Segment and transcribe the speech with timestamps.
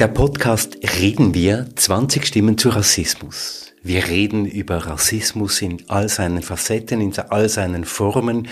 [0.00, 3.74] Der Podcast Reden wir 20 Stimmen zu Rassismus.
[3.82, 8.48] Wir reden über Rassismus in all seinen Facetten, in all seinen Formen,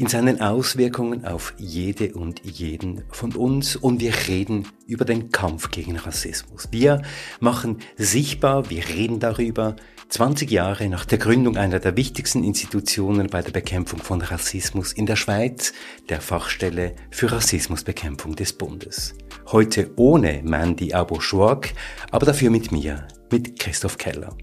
[0.00, 5.70] in seinen Auswirkungen auf jede und jeden von uns und wir reden über den Kampf
[5.70, 6.68] gegen Rassismus.
[6.70, 7.02] Wir
[7.38, 9.76] machen sichtbar, wir reden darüber,
[10.08, 15.04] 20 Jahre nach der Gründung einer der wichtigsten Institutionen bei der Bekämpfung von Rassismus in
[15.04, 15.74] der Schweiz,
[16.08, 19.12] der Fachstelle für Rassismusbekämpfung des Bundes.
[19.52, 21.74] Heute ohne Mandy Abu-Schwag,
[22.10, 24.34] aber dafür mit mir, mit Christoph Keller.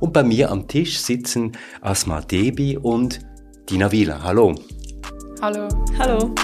[0.00, 3.20] Und bei mir am Tisch sitzen Asma Debi und
[3.70, 4.24] Dina Wieler.
[4.24, 4.56] Hallo.
[5.42, 5.68] Hallo.
[5.98, 6.34] Hallo.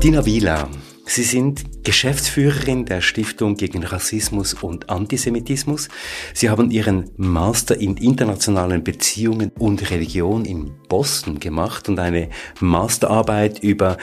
[0.00, 0.68] Dina Wieler,
[1.06, 5.88] Sie sind Geschäftsführerin der Stiftung gegen Rassismus und Antisemitismus.
[6.34, 12.30] Sie haben Ihren Master in internationalen Beziehungen und Religion in Boston gemacht und eine
[12.60, 13.98] Masterarbeit über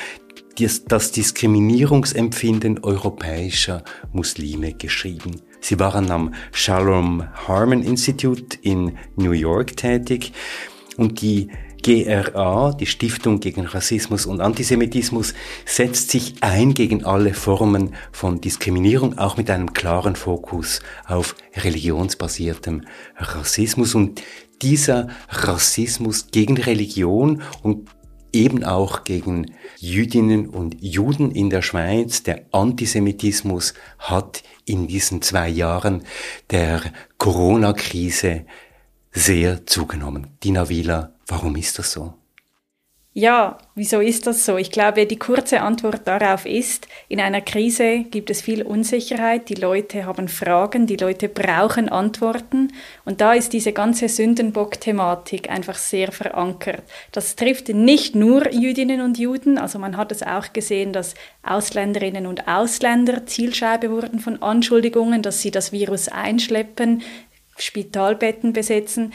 [0.88, 5.42] das Diskriminierungsempfinden europäischer Muslime geschrieben.
[5.62, 10.34] Sie waren am Shalom Harmon Institute in New York tätig
[10.98, 11.50] und die
[11.82, 15.34] GRA, die Stiftung gegen Rassismus und Antisemitismus,
[15.66, 22.84] setzt sich ein gegen alle Formen von Diskriminierung, auch mit einem klaren Fokus auf religionsbasiertem
[23.18, 23.96] Rassismus.
[23.96, 24.22] Und
[24.62, 27.90] dieser Rassismus gegen Religion und
[28.34, 32.24] eben auch gegen Jüdinnen und Juden in der Schweiz.
[32.24, 36.04] Der Antisemitismus hat in diesen zwei Jahren
[36.52, 36.82] der
[37.18, 38.46] Corona-Krise
[39.12, 40.38] sehr zugenommen.
[40.44, 42.19] Dina Wieler, warum ist das so?
[43.20, 44.56] Ja, wieso ist das so?
[44.56, 49.56] Ich glaube, die kurze Antwort darauf ist, in einer Krise gibt es viel Unsicherheit, die
[49.56, 52.72] Leute haben Fragen, die Leute brauchen Antworten
[53.04, 56.84] und da ist diese ganze Sündenbock-Thematik einfach sehr verankert.
[57.12, 62.26] Das trifft nicht nur Jüdinnen und Juden, also man hat es auch gesehen, dass Ausländerinnen
[62.26, 67.02] und Ausländer Zielscheibe wurden von Anschuldigungen, dass sie das Virus einschleppen,
[67.58, 69.12] Spitalbetten besetzen.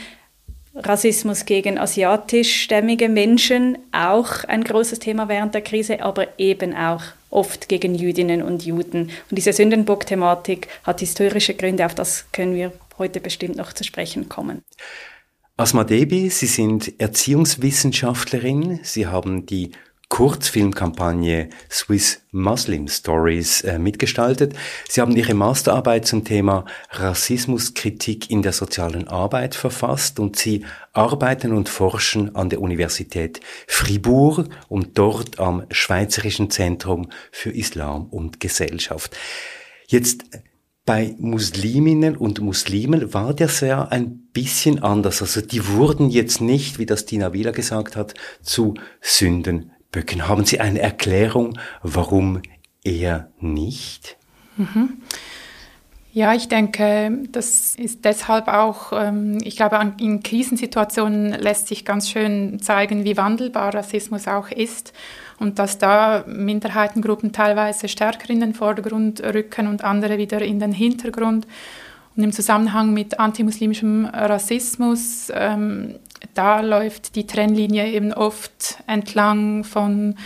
[0.75, 7.69] Rassismus gegen asiatischstämmige Menschen auch ein großes Thema während der Krise, aber eben auch oft
[7.69, 9.11] gegen Jüdinnen und Juden.
[9.31, 14.29] Und diese Sündenbock-Thematik hat historische Gründe, auf das können wir heute bestimmt noch zu sprechen
[14.29, 14.63] kommen.
[15.57, 18.81] Asma Debi, Sie sind Erziehungswissenschaftlerin.
[18.83, 19.71] Sie haben die
[20.09, 24.55] Kurzfilmkampagne Swiss Muslim Stories äh, mitgestaltet.
[24.89, 31.53] Sie haben Ihre Masterarbeit zum Thema Rassismuskritik in der sozialen Arbeit verfasst und Sie arbeiten
[31.53, 39.17] und forschen an der Universität Fribourg und dort am Schweizerischen Zentrum für Islam und Gesellschaft.
[39.87, 40.25] Jetzt
[40.87, 45.23] bei Musliminnen und Muslimen war das ja ein bisschen anders.
[45.23, 48.13] Also die wurden jetzt nicht, wie das Dina Wieler gesagt hat,
[48.43, 50.27] zu Sünden Böcken.
[50.27, 52.43] Haben Sie eine Erklärung, warum
[52.83, 54.17] eher nicht?
[54.57, 54.95] Mhm.
[56.13, 62.11] Ja, ich denke, das ist deshalb auch, ähm, ich glaube, in Krisensituationen lässt sich ganz
[62.11, 64.93] schön zeigen, wie wandelbar Rassismus auch ist
[65.39, 70.73] und dass da Minderheitengruppen teilweise stärker in den Vordergrund rücken und andere wieder in den
[70.73, 71.47] Hintergrund.
[72.17, 75.97] Und im Zusammenhang mit antimuslimischem Rassismus ähm,
[76.33, 80.17] da läuft die Trennlinie eben oft entlang von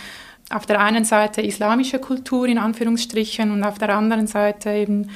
[0.49, 5.09] auf der einen Seite islamischer Kultur in Anführungsstrichen und auf der anderen Seite eben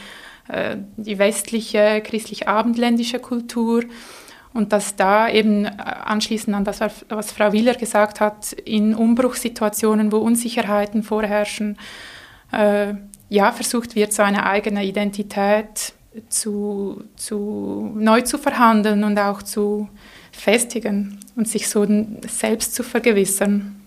[0.47, 3.83] äh, die westliche christlich-abendländische Kultur.
[4.53, 6.79] Und dass da eben äh, anschließend an das,
[7.09, 11.77] was Frau Willer gesagt hat, in Umbruchssituationen, wo Unsicherheiten vorherrschen,
[12.51, 12.93] äh,
[13.29, 15.93] ja, versucht wird, seine eigene Identität
[16.29, 19.89] zu, zu, neu zu verhandeln und auch zu
[20.33, 21.87] festigen und sich so
[22.27, 23.82] selbst zu vergewissern.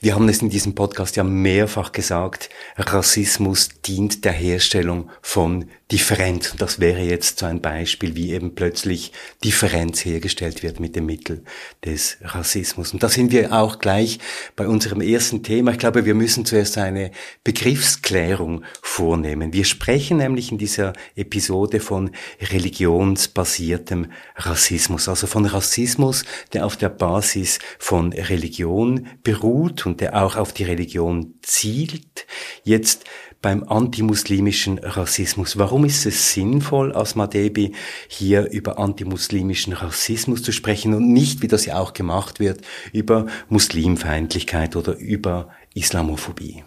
[0.00, 6.52] Wir haben es in diesem Podcast ja mehrfach gesagt, Rassismus dient der Herstellung von Differenz.
[6.52, 9.12] Und das wäre jetzt so ein Beispiel, wie eben plötzlich
[9.44, 11.44] Differenz hergestellt wird mit dem Mittel
[11.84, 12.92] des Rassismus.
[12.92, 14.18] Und da sind wir auch gleich
[14.56, 15.72] bei unserem ersten Thema.
[15.72, 17.12] Ich glaube, wir müssen zuerst eine
[17.44, 19.52] Begriffsklärung vornehmen.
[19.52, 22.10] Wir sprechen nämlich in dieser Episode von
[22.40, 29.51] religionsbasiertem Rassismus, also von Rassismus, der auf der Basis von Religion beruht
[29.86, 32.26] und der auch auf die Religion zielt.
[32.64, 33.04] Jetzt
[33.42, 35.58] beim antimuslimischen Rassismus.
[35.58, 37.74] Warum ist es sinnvoll, Asma Debi,
[38.08, 42.60] hier über antimuslimischen Rassismus zu sprechen und nicht, wie das ja auch gemacht wird,
[42.92, 46.62] über Muslimfeindlichkeit oder über Islamophobie?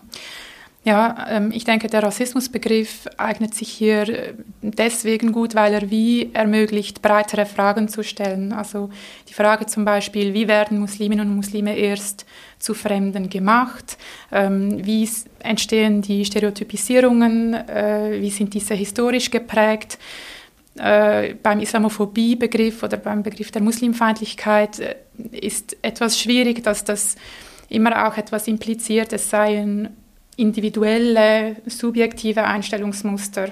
[0.86, 6.32] Ja, ähm, ich denke, der Rassismusbegriff eignet sich hier äh, deswegen gut, weil er wie
[6.32, 8.54] ermöglicht, breitere Fragen zu stellen.
[8.54, 8.92] Also
[9.28, 12.28] die Frage zum Beispiel, wie werden Musliminnen und Muslime erst
[12.60, 13.98] zu Fremden gemacht?
[14.32, 15.10] Ähm, wie
[15.40, 17.56] entstehen die Stereotypisierungen?
[17.56, 19.98] Äh, wie sind diese historisch geprägt?
[20.78, 24.98] Äh, beim Islamophobie-Begriff oder beim Begriff der Muslimfeindlichkeit
[25.32, 27.16] ist etwas schwierig, dass das
[27.70, 29.90] immer auch etwas impliziert, es seien
[30.38, 33.50] individuelle, subjektive Einstellungsmuster,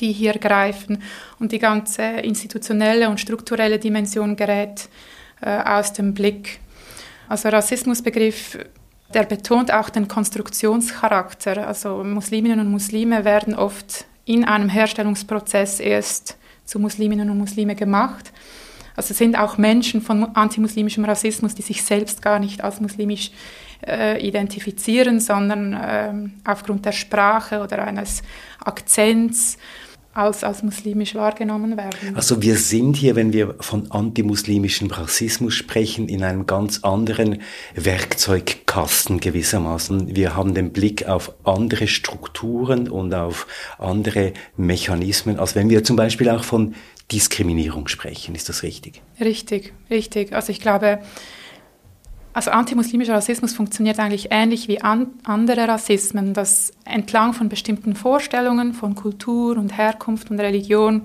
[0.00, 1.02] die hier greifen
[1.38, 4.88] und die ganze institutionelle und strukturelle Dimension gerät
[5.40, 6.60] äh, aus dem Blick.
[7.28, 8.58] Also Rassismusbegriff,
[9.12, 11.66] der betont auch den Konstruktionscharakter.
[11.66, 18.32] Also Musliminnen und Muslime werden oft in einem Herstellungsprozess erst zu Musliminnen und Muslime gemacht.
[18.96, 23.32] Also sind auch Menschen von antimuslimischem Rassismus, die sich selbst gar nicht als muslimisch
[23.86, 26.12] äh, identifizieren, sondern äh,
[26.48, 28.22] aufgrund der Sprache oder eines
[28.64, 29.58] Akzents
[30.14, 32.14] als, als muslimisch wahrgenommen werden.
[32.14, 37.42] Also wir sind hier, wenn wir von antimuslimischem Rassismus sprechen, in einem ganz anderen
[37.74, 40.14] Werkzeugkasten gewissermaßen.
[40.14, 43.46] Wir haben den Blick auf andere Strukturen und auf
[43.78, 46.74] andere Mechanismen, als wenn wir zum Beispiel auch von
[47.10, 48.34] Diskriminierung sprechen.
[48.34, 49.02] Ist das richtig?
[49.20, 50.32] Richtig, richtig.
[50.32, 51.00] Also ich glaube,
[52.34, 58.74] also antimuslimischer Rassismus funktioniert eigentlich ähnlich wie an, andere Rassismen, dass entlang von bestimmten Vorstellungen
[58.74, 61.02] von Kultur und Herkunft und Religion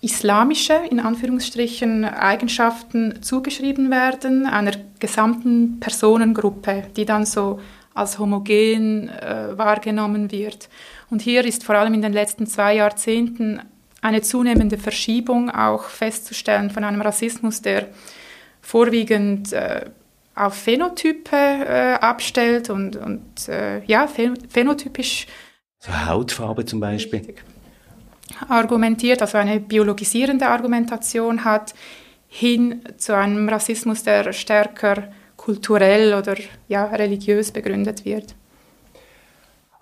[0.00, 7.58] islamische, in Anführungsstrichen, Eigenschaften zugeschrieben werden einer gesamten Personengruppe, die dann so
[7.92, 10.68] als homogen äh, wahrgenommen wird.
[11.10, 13.60] Und hier ist vor allem in den letzten zwei Jahrzehnten
[14.00, 17.88] eine zunehmende Verschiebung auch festzustellen von einem Rassismus, der
[18.68, 19.86] vorwiegend äh,
[20.34, 25.26] auf Phänotype äh, abstellt und, und äh, ja, phänotypisch.
[25.78, 27.34] So Hautfarbe zum Beispiel.
[28.46, 31.74] Argumentiert, also eine biologisierende Argumentation hat,
[32.28, 35.04] hin zu einem Rassismus, der stärker
[35.36, 36.36] kulturell oder
[36.68, 38.34] ja, religiös begründet wird.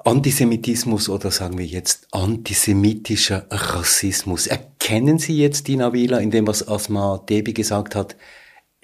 [0.04, 4.46] Antisemitismus oder sagen wir jetzt antisemitischer Rassismus.
[4.46, 8.14] Erkennen Sie jetzt, Dina Wieler, in dem, was Asma Debi gesagt hat,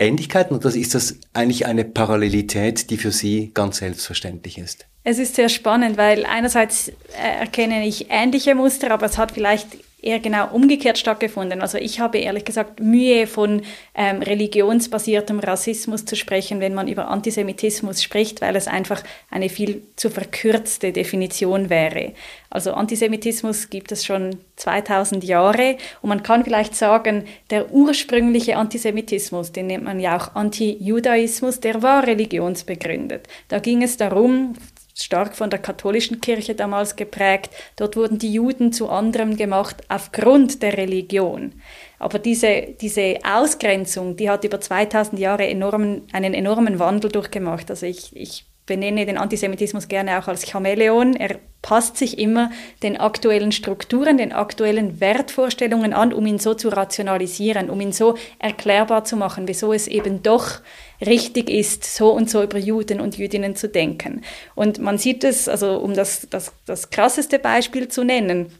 [0.02, 4.86] Ähnlichkeiten oder ist das eigentlich eine Parallelität, die für Sie ganz selbstverständlich ist?
[5.04, 6.92] Es ist sehr spannend, weil einerseits äh,
[7.40, 9.68] erkenne ich ähnliche Muster, aber es hat vielleicht
[10.02, 11.62] eher genau umgekehrt stattgefunden.
[11.62, 13.62] Also ich habe ehrlich gesagt Mühe von
[13.94, 19.82] ähm, religionsbasiertem Rassismus zu sprechen, wenn man über Antisemitismus spricht, weil es einfach eine viel
[19.96, 22.12] zu verkürzte Definition wäre.
[22.50, 29.52] Also Antisemitismus gibt es schon 2000 Jahre und man kann vielleicht sagen, der ursprüngliche Antisemitismus,
[29.52, 33.28] den nennt man ja auch Antijudaismus, der war religionsbegründet.
[33.48, 34.54] Da ging es darum,
[34.94, 37.50] stark von der katholischen Kirche damals geprägt.
[37.76, 41.52] Dort wurden die Juden zu anderem gemacht aufgrund der Religion.
[41.98, 47.70] Aber diese, diese Ausgrenzung, die hat über 2000 Jahre enormen, einen enormen Wandel durchgemacht.
[47.70, 51.14] Also ich, ich benenne den Antisemitismus gerne auch als Chamäleon.
[51.14, 52.50] Er passt sich immer
[52.82, 58.16] den aktuellen Strukturen, den aktuellen Wertvorstellungen an, um ihn so zu rationalisieren, um ihn so
[58.38, 60.60] erklärbar zu machen, wieso es eben doch
[61.04, 64.22] richtig ist, so und so über Juden und Jüdinnen zu denken.
[64.54, 68.52] Und man sieht es, also um das, das, das krasseste Beispiel zu nennen,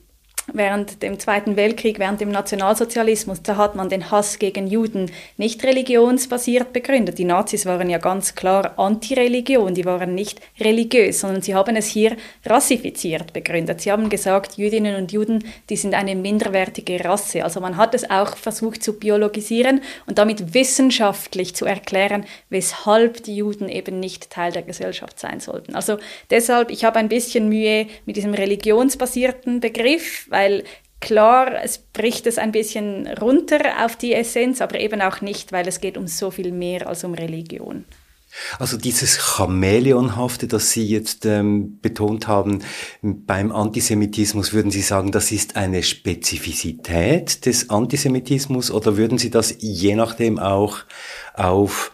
[0.52, 5.62] während dem Zweiten Weltkrieg, während dem Nationalsozialismus, da hat man den Hass gegen Juden nicht
[5.64, 7.18] religionsbasiert begründet.
[7.18, 11.86] Die Nazis waren ja ganz klar Antireligion, die waren nicht religiös, sondern sie haben es
[11.86, 13.81] hier rassifiziert begründet.
[13.81, 17.44] Sie haben gesagt, Jüdinnen und Juden, die sind eine minderwertige Rasse.
[17.44, 23.36] Also man hat es auch versucht zu biologisieren und damit wissenschaftlich zu erklären, weshalb die
[23.36, 25.74] Juden eben nicht Teil der Gesellschaft sein sollten.
[25.74, 25.98] Also
[26.31, 30.42] deshalb, ich habe ein bisschen Mühe mit diesem religionsbasierten Begriff, weil
[31.01, 35.69] klar, es bricht es ein bisschen runter auf die Essenz, aber eben auch nicht, weil
[35.69, 37.84] es geht um so viel mehr als um Religion.
[38.58, 42.61] Also dieses Chamäleonhafte, das Sie jetzt ähm, betont haben
[43.03, 49.55] beim Antisemitismus, würden Sie sagen, das ist eine Spezifizität des Antisemitismus oder würden Sie das
[49.58, 50.79] je nachdem auch
[51.34, 51.93] auf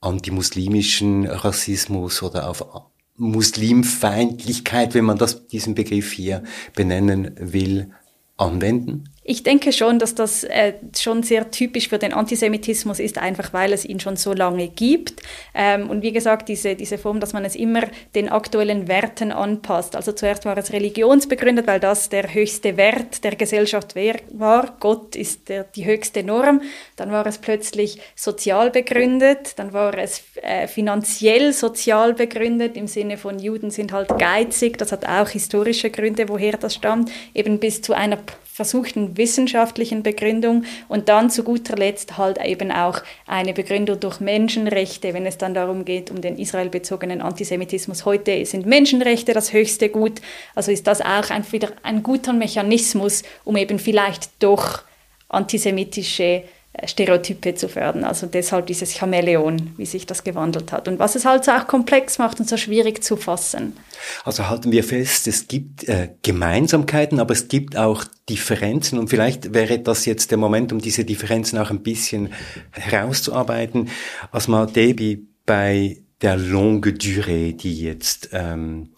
[0.00, 2.66] antimuslimischen Rassismus oder auf
[3.16, 6.42] Muslimfeindlichkeit, wenn man das, diesen Begriff hier
[6.74, 7.90] benennen will,
[8.36, 9.04] anwenden?
[9.28, 13.72] Ich denke schon, dass das äh, schon sehr typisch für den Antisemitismus ist, einfach weil
[13.72, 15.20] es ihn schon so lange gibt.
[15.52, 17.82] Ähm, und wie gesagt, diese, diese Form, dass man es immer
[18.14, 19.96] den aktuellen Werten anpasst.
[19.96, 23.96] Also zuerst war es religionsbegründet, weil das der höchste Wert der Gesellschaft
[24.30, 24.76] war.
[24.78, 26.62] Gott ist der, die höchste Norm.
[26.94, 29.58] Dann war es plötzlich sozial begründet.
[29.58, 34.78] Dann war es äh, finanziell sozial begründet im Sinne von Juden sind halt geizig.
[34.78, 37.10] Das hat auch historische Gründe, woher das stammt.
[37.34, 38.18] Eben bis zu einer
[38.56, 45.12] versuchten wissenschaftlichen Begründung und dann zu guter Letzt halt eben auch eine Begründung durch Menschenrechte,
[45.12, 48.06] wenn es dann darum geht, um den israelbezogenen Antisemitismus.
[48.06, 50.22] Heute sind Menschenrechte das höchste Gut,
[50.54, 54.84] also ist das auch ein, wieder ein guter Mechanismus, um eben vielleicht doch
[55.28, 56.44] antisemitische
[56.84, 58.04] Stereotype zu fördern.
[58.04, 60.88] Also deshalb dieses Chamäleon, wie sich das gewandelt hat.
[60.88, 63.76] Und was es halt so auch komplex macht und so schwierig zu fassen.
[64.24, 68.98] Also halten wir fest, es gibt äh, Gemeinsamkeiten, aber es gibt auch Differenzen.
[68.98, 72.32] Und vielleicht wäre das jetzt der Moment, um diese Differenzen auch ein bisschen
[72.72, 73.88] herauszuarbeiten.
[74.30, 78.90] Asma Debi bei der Longue Durée, die jetzt ähm,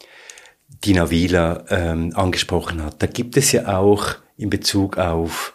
[0.85, 5.53] Dina Wieler ähm, angesprochen hat, da gibt es ja auch in Bezug auf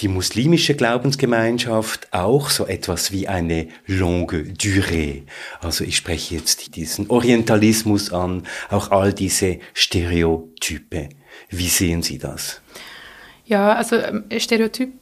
[0.00, 5.22] die muslimische Glaubensgemeinschaft auch so etwas wie eine longue durée.
[5.60, 11.08] Also ich spreche jetzt diesen Orientalismus an, auch all diese Stereotype.
[11.50, 12.60] Wie sehen Sie das?
[13.46, 14.92] Ja, also ähm, Stereotype,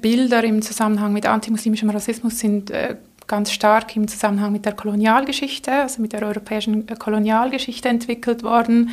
[0.00, 2.96] Bilder im Zusammenhang mit antimuslimischem Rassismus sind äh,
[3.26, 8.90] ganz stark im Zusammenhang mit der Kolonialgeschichte, also mit der europäischen äh, Kolonialgeschichte entwickelt worden.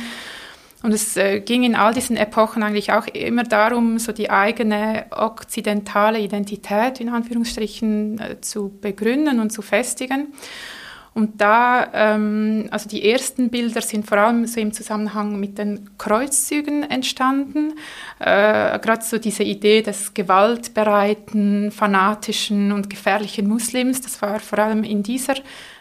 [0.82, 5.06] Und es äh, ging in all diesen Epochen eigentlich auch immer darum, so die eigene
[5.10, 10.32] okzidentale Identität in Anführungsstrichen äh, zu begründen und zu festigen.
[11.18, 15.90] Und da, ähm, also die ersten Bilder sind vor allem so im Zusammenhang mit den
[15.98, 17.72] Kreuzzügen entstanden.
[18.20, 24.84] Äh, Gerade so diese Idee des gewaltbereiten, fanatischen und gefährlichen Muslims, das war vor allem
[24.84, 25.34] in dieser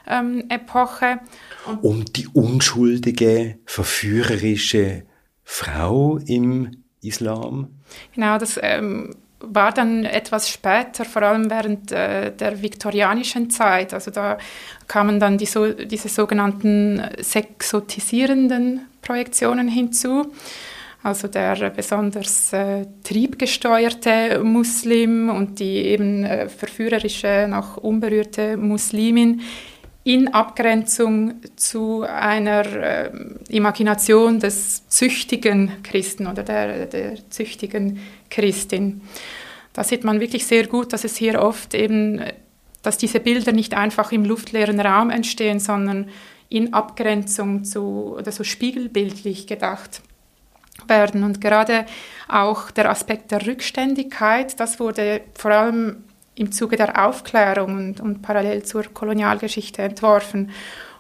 [0.08, 1.20] ähm, Epoche.
[1.68, 5.04] Und, und die unschuldige, verführerische
[5.44, 7.78] Frau im Islam?
[8.16, 13.94] Genau, das ähm, war dann etwas später, vor allem während äh, der viktorianischen Zeit.
[13.94, 14.38] Also da
[14.88, 20.32] kamen dann die so, diese sogenannten sexotisierenden Projektionen hinzu.
[21.04, 29.42] Also der besonders äh, triebgesteuerte Muslim und die eben äh, verführerische, noch unberührte Muslimin
[30.04, 33.12] in Abgrenzung zu einer äh,
[33.50, 38.00] Imagination des züchtigen Christen oder der, der züchtigen
[38.30, 39.02] Christin.
[39.74, 42.24] Da sieht man wirklich sehr gut, dass es hier oft eben,
[42.82, 46.10] dass diese Bilder nicht einfach im luftleeren Raum entstehen, sondern
[46.50, 50.02] in Abgrenzung zu oder so spiegelbildlich gedacht
[50.88, 51.24] werden.
[51.24, 51.86] Und gerade
[52.28, 56.04] auch der Aspekt der Rückständigkeit, das wurde vor allem
[56.36, 60.52] im Zuge der Aufklärung und, und parallel zur Kolonialgeschichte entworfen,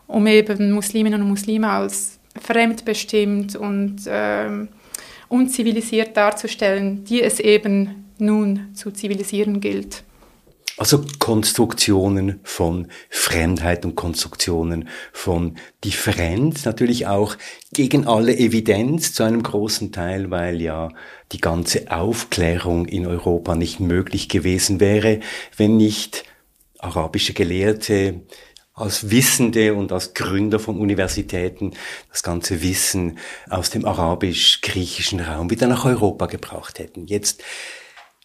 [0.08, 4.70] um eben Musliminnen und Muslime als fremdbestimmt und ähm,
[5.30, 10.04] unzivilisiert darzustellen, die es eben nun zu zivilisieren gilt.
[10.80, 17.36] Also Konstruktionen von Fremdheit und Konstruktionen von Differenz, natürlich auch
[17.74, 20.90] gegen alle Evidenz zu einem großen Teil, weil ja
[21.32, 25.20] die ganze Aufklärung in Europa nicht möglich gewesen wäre,
[25.58, 26.26] wenn nicht
[26.78, 28.22] arabische Gelehrte
[28.78, 31.72] als Wissende und als Gründer von Universitäten
[32.12, 33.18] das ganze Wissen
[33.50, 37.08] aus dem arabisch-griechischen Raum wieder nach Europa gebracht hätten.
[37.08, 37.44] Jetzt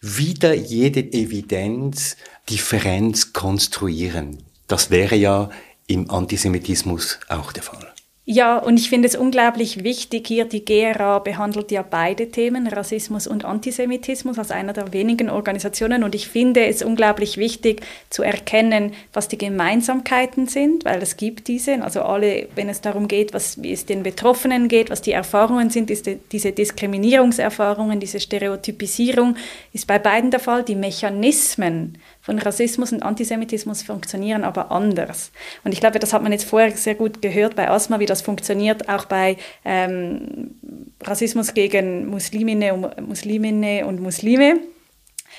[0.03, 2.17] wieder jede Evidenz
[2.51, 4.43] Differenz konstruieren.
[4.67, 5.49] Das wäre ja
[5.87, 7.92] im Antisemitismus auch der Fall.
[8.33, 13.27] Ja, und ich finde es unglaublich wichtig hier, die GRA behandelt ja beide Themen, Rassismus
[13.27, 16.03] und Antisemitismus, als einer der wenigen Organisationen.
[16.03, 21.47] Und ich finde es unglaublich wichtig zu erkennen, was die Gemeinsamkeiten sind, weil es gibt
[21.47, 25.13] diese, also alle, wenn es darum geht, was, wie es den Betroffenen geht, was die
[25.13, 29.37] Erfahrungen sind, ist diese Diskriminierungserfahrungen, diese Stereotypisierung,
[29.75, 30.63] ist bei beiden der Fall.
[30.63, 35.33] Die Mechanismen, von Rassismus und Antisemitismus funktionieren aber anders.
[35.65, 38.23] Und ich glaube, das hat man jetzt vorher sehr gut gehört bei Asma, wie das
[38.23, 40.55] funktioniert, auch bei ähm,
[41.03, 44.61] Rassismus gegen Musliminnen und, Musliminnen und Muslime.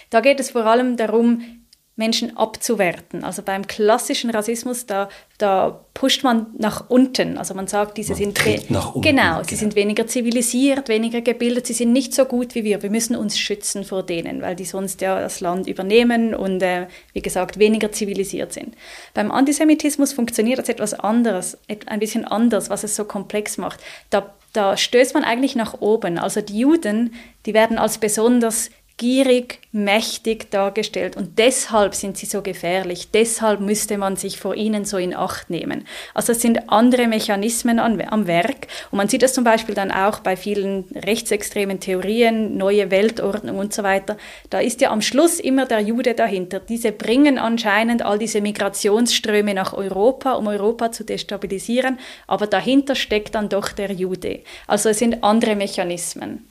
[0.09, 1.62] Da geht es vor allem darum,
[1.95, 3.23] Menschen abzuwerten.
[3.23, 7.37] Also beim klassischen Rassismus, da, da pusht man nach unten.
[7.37, 9.59] Also man sagt, diese man sind nach unten, genau, sie genau.
[9.59, 12.81] sind weniger zivilisiert, weniger gebildet, sie sind nicht so gut wie wir.
[12.81, 16.87] Wir müssen uns schützen vor denen, weil die sonst ja das Land übernehmen und äh,
[17.13, 18.75] wie gesagt weniger zivilisiert sind.
[19.13, 23.79] Beim Antisemitismus funktioniert das etwas anderes, ein bisschen anders, was es so komplex macht.
[24.09, 26.17] Da, da stößt man eigentlich nach oben.
[26.17, 27.13] Also die Juden,
[27.45, 33.97] die werden als besonders gierig, mächtig dargestellt und deshalb sind sie so gefährlich, deshalb müsste
[33.97, 35.85] man sich vor ihnen so in Acht nehmen.
[36.13, 39.91] Also es sind andere Mechanismen an, am Werk und man sieht das zum Beispiel dann
[39.91, 44.15] auch bei vielen rechtsextremen Theorien, neue Weltordnung und so weiter.
[44.51, 46.59] Da ist ja am Schluss immer der Jude dahinter.
[46.59, 51.97] Diese bringen anscheinend all diese Migrationsströme nach Europa, um Europa zu destabilisieren,
[52.27, 54.41] aber dahinter steckt dann doch der Jude.
[54.67, 56.47] Also es sind andere Mechanismen.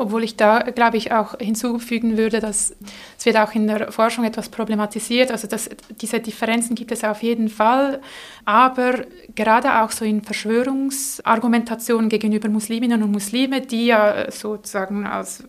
[0.00, 2.72] Obwohl ich da, glaube ich, auch hinzufügen würde, dass
[3.18, 5.32] es wird auch in der Forschung etwas problematisiert.
[5.32, 5.68] Also dass
[6.00, 8.00] diese Differenzen gibt es auf jeden Fall.
[8.44, 15.42] Aber gerade auch so in Verschwörungsargumentationen gegenüber Musliminnen und Muslime, die ja sozusagen als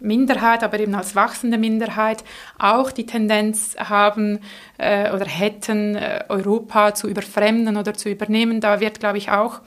[0.00, 2.22] Minderheit, aber eben als wachsende Minderheit
[2.56, 4.38] auch die Tendenz haben
[4.78, 8.60] äh, oder hätten, äh, Europa zu überfremden oder zu übernehmen.
[8.60, 9.60] Da wird, glaube ich, auch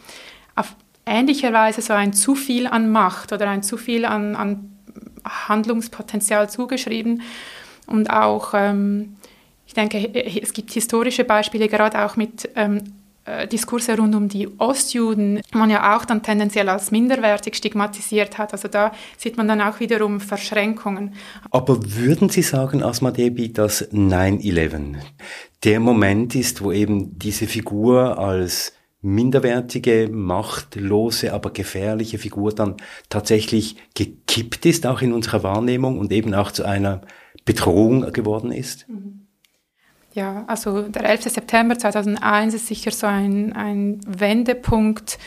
[1.05, 4.71] ähnlicherweise so ein zu viel an Macht oder ein zu viel an, an
[5.25, 7.21] Handlungspotenzial zugeschrieben.
[7.87, 9.17] Und auch, ähm,
[9.65, 12.81] ich denke, es gibt historische Beispiele, gerade auch mit ähm,
[13.25, 18.53] äh, Diskurse rund um die Ostjuden, man ja auch dann tendenziell als minderwertig stigmatisiert hat.
[18.53, 21.13] Also da sieht man dann auch wiederum Verschränkungen.
[21.51, 24.95] Aber würden Sie sagen, Asma Debi, dass 9-11
[25.63, 32.75] der Moment ist, wo eben diese Figur als minderwertige, machtlose, aber gefährliche Figur dann
[33.09, 37.01] tatsächlich gekippt ist, auch in unserer Wahrnehmung und eben auch zu einer
[37.45, 38.87] Bedrohung geworden ist?
[38.87, 39.27] Mhm.
[40.13, 41.23] Ja, also der 11.
[41.23, 45.17] September 2001 ist sicher so ein, ein Wendepunkt,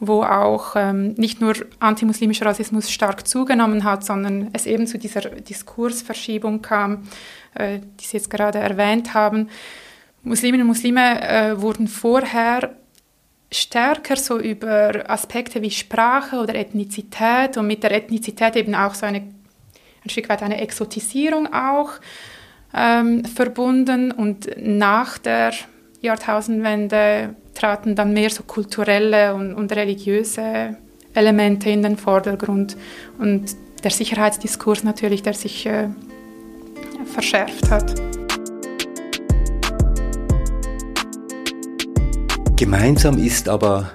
[0.00, 5.20] wo auch ähm, nicht nur antimuslimischer Rassismus stark zugenommen hat, sondern es eben zu dieser
[5.20, 7.04] Diskursverschiebung kam,
[7.54, 9.48] äh, die Sie jetzt gerade erwähnt haben.
[10.24, 12.74] Musliminnen und Muslime äh, wurden vorher
[13.52, 19.06] stärker so über Aspekte wie Sprache oder Ethnizität und mit der Ethnizität eben auch so
[19.06, 21.92] eine, ein Stück weit eine Exotisierung auch
[22.74, 25.52] ähm, verbunden und nach der
[26.00, 30.76] Jahrtausendwende traten dann mehr so kulturelle und, und religiöse
[31.14, 32.76] Elemente in den Vordergrund
[33.18, 33.54] und
[33.84, 35.88] der Sicherheitsdiskurs natürlich, der sich äh,
[37.12, 38.21] verschärft hat.
[42.62, 43.90] Gemeinsam ist aber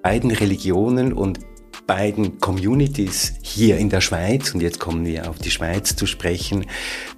[0.00, 1.40] beiden Religionen und
[1.88, 6.66] beiden Communities hier in der Schweiz, und jetzt kommen wir auf die Schweiz zu sprechen,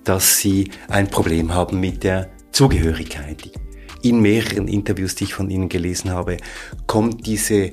[0.04, 3.52] dass sie ein Problem haben mit der Zugehörigkeit.
[4.00, 6.38] In mehreren Interviews, die ich von Ihnen gelesen habe,
[6.86, 7.72] kommt diese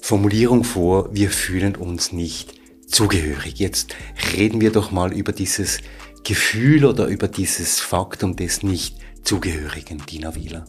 [0.00, 2.54] Formulierung vor, wir fühlen uns nicht
[2.86, 3.58] zugehörig.
[3.58, 3.94] Jetzt
[4.34, 5.80] reden wir doch mal über dieses
[6.24, 10.64] Gefühl oder über dieses Faktum des Nicht-Zugehörigen, Dina Wieler.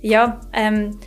[0.00, 0.98] Ja, ähm,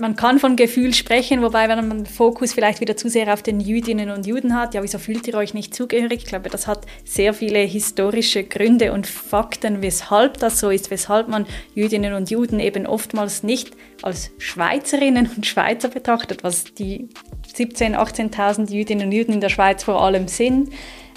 [0.00, 3.42] man kann von Gefühl sprechen, wobei wenn man den Fokus vielleicht wieder zu sehr auf
[3.42, 6.20] den Jüdinnen und Juden hat, ja, wieso fühlt ihr euch nicht zugehörig?
[6.22, 11.28] Ich glaube, das hat sehr viele historische Gründe und Fakten, weshalb das so ist, weshalb
[11.28, 13.72] man Jüdinnen und Juden eben oftmals nicht
[14.02, 17.08] als Schweizerinnen und Schweizer betrachtet, was die
[17.56, 20.70] 17.000, 18.000 Jüdinnen und Juden in der Schweiz vor allem sind.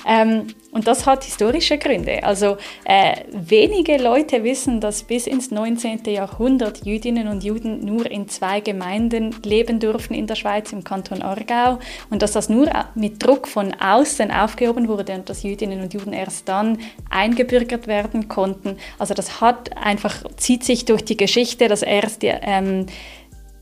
[0.07, 2.23] Ähm, und das hat historische Gründe.
[2.23, 6.05] Also äh, wenige Leute wissen, dass bis ins 19.
[6.05, 11.21] Jahrhundert Jüdinnen und Juden nur in zwei Gemeinden leben durften in der Schweiz, im Kanton
[11.21, 11.79] Aargau,
[12.09, 16.13] und dass das nur mit Druck von außen aufgehoben wurde und dass Jüdinnen und Juden
[16.13, 16.77] erst dann
[17.09, 18.77] eingebürgert werden konnten.
[18.97, 22.85] Also das hat einfach, zieht sich durch die Geschichte, dass erst die, ähm,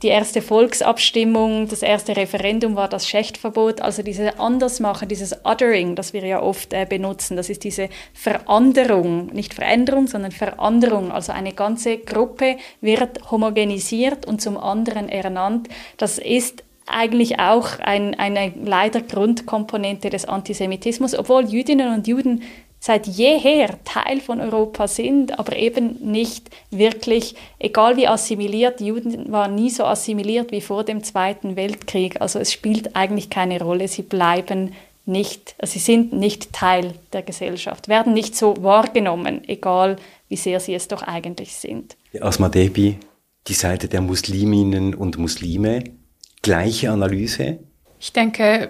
[0.02, 6.14] die erste Volksabstimmung, das erste Referendum war das Schächtverbot, also diese Andersmachen, dieses Othering, das
[6.14, 11.54] wir ja oft äh, benutzen, das ist diese Veranderung, nicht Veränderung, sondern Veranderung, also eine
[11.54, 15.68] ganze Gruppe wird homogenisiert und zum anderen ernannt.
[15.98, 22.42] Das ist eigentlich auch ein, eine leider Grundkomponente des Antisemitismus, obwohl Jüdinnen und Juden
[22.80, 29.32] seit jeher Teil von Europa sind, aber eben nicht wirklich, egal wie assimiliert, die Juden
[29.32, 32.22] waren nie so assimiliert wie vor dem Zweiten Weltkrieg.
[32.22, 34.74] Also es spielt eigentlich keine Rolle, sie bleiben
[35.06, 39.98] nicht, also sie sind nicht Teil der Gesellschaft, werden nicht so wahrgenommen, egal
[40.30, 41.98] wie sehr sie es doch eigentlich sind.
[42.22, 42.98] Asma Debi,
[43.48, 45.84] die Seite der Musliminnen und Muslime,
[46.42, 47.60] gleiche Analyse?
[48.00, 48.70] Ich denke,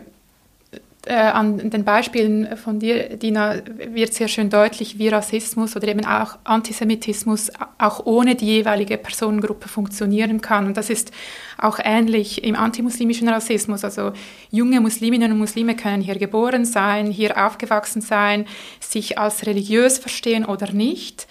[1.09, 3.55] äh, an den Beispielen von dir, Dina,
[3.93, 9.67] wird sehr schön deutlich, wie Rassismus oder eben auch Antisemitismus auch ohne die jeweilige Personengruppe
[9.67, 10.67] funktionieren kann.
[10.67, 11.11] Und das ist
[11.57, 13.83] auch ähnlich im antimuslimischen Rassismus.
[13.83, 14.11] Also
[14.51, 18.45] junge Musliminnen und Muslime können hier geboren sein, hier aufgewachsen sein,
[18.79, 21.27] sich als religiös verstehen oder nicht.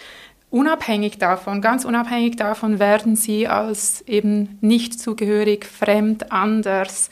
[0.51, 7.11] Unabhängig davon, ganz unabhängig davon werden sie als eben nicht zugehörig, fremd, anders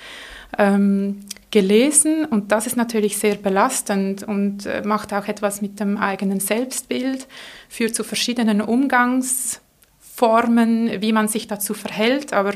[0.58, 1.20] ähm,
[1.56, 6.38] gelesen und das ist natürlich sehr belastend und äh, macht auch etwas mit dem eigenen
[6.38, 7.26] Selbstbild,
[7.70, 12.52] führt zu verschiedenen Umgangsformen, wie man sich dazu verhält, aber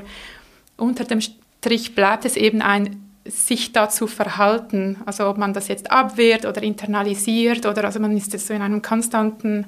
[0.76, 5.90] unter dem Strich bleibt es eben ein sich dazu verhalten, also ob man das jetzt
[5.90, 9.64] abwehrt oder internalisiert oder also man ist jetzt so in einem konstanten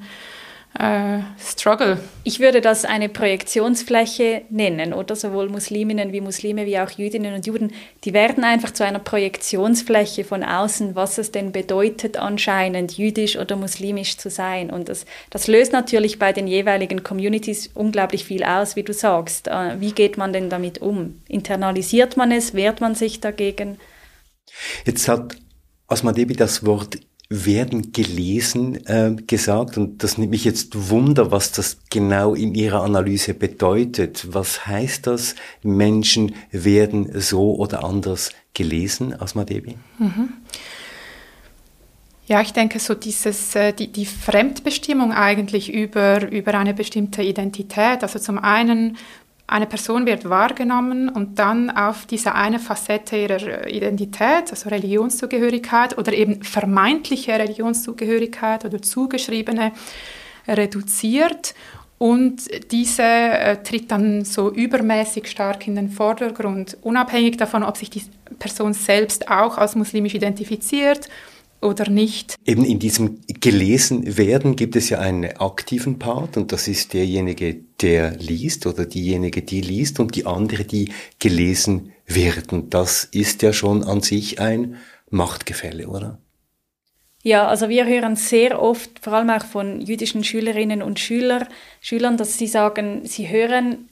[0.79, 1.99] äh, Struggle.
[2.25, 7.47] Ich würde das eine Projektionsfläche nennen, oder sowohl Musliminnen wie Muslime wie auch Jüdinnen und
[7.47, 7.73] Juden,
[8.05, 13.57] die werden einfach zu einer Projektionsfläche von außen, was es denn bedeutet, anscheinend jüdisch oder
[13.57, 14.71] muslimisch zu sein.
[14.71, 19.49] Und das, das löst natürlich bei den jeweiligen Communities unglaublich viel aus, wie du sagst.
[19.49, 21.21] Äh, wie geht man denn damit um?
[21.29, 22.55] Internalisiert man es?
[22.55, 23.79] Wehrt man sich dagegen?
[24.87, 25.37] Jetzt hat
[25.87, 26.99] Asmadebi das Wort
[27.33, 32.83] werden gelesen äh, gesagt und das nimmt mich jetzt Wunder, was das genau in Ihrer
[32.83, 34.27] Analyse bedeutet.
[34.33, 39.77] Was heißt das, Menschen werden so oder anders gelesen, Asma Debi?
[39.99, 40.29] Mhm.
[42.27, 48.03] Ja, ich denke, so dieses, äh, die, die Fremdbestimmung eigentlich über, über eine bestimmte Identität.
[48.03, 48.97] Also zum einen
[49.53, 56.13] eine Person wird wahrgenommen und dann auf diese eine Facette ihrer Identität, also Religionszugehörigkeit oder
[56.15, 59.73] eben vermeintliche Religionszugehörigkeit oder zugeschriebene,
[60.49, 61.55] reduziert.
[61.99, 67.91] Und diese äh, tritt dann so übermäßig stark in den Vordergrund, unabhängig davon, ob sich
[67.91, 68.03] die
[68.39, 71.09] Person selbst auch als muslimisch identifiziert
[71.63, 72.35] oder nicht.
[72.45, 77.57] Eben in diesem gelesen werden gibt es ja einen aktiven Part und das ist derjenige,
[77.81, 82.53] der liest oder diejenige, die liest und die andere, die gelesen wird.
[82.53, 84.77] Und das ist ja schon an sich ein
[85.11, 86.19] Machtgefälle, oder?
[87.23, 91.47] Ja, also wir hören sehr oft, vor allem auch von jüdischen Schülerinnen und Schüler,
[91.81, 93.89] Schülern, dass sie sagen, sie hören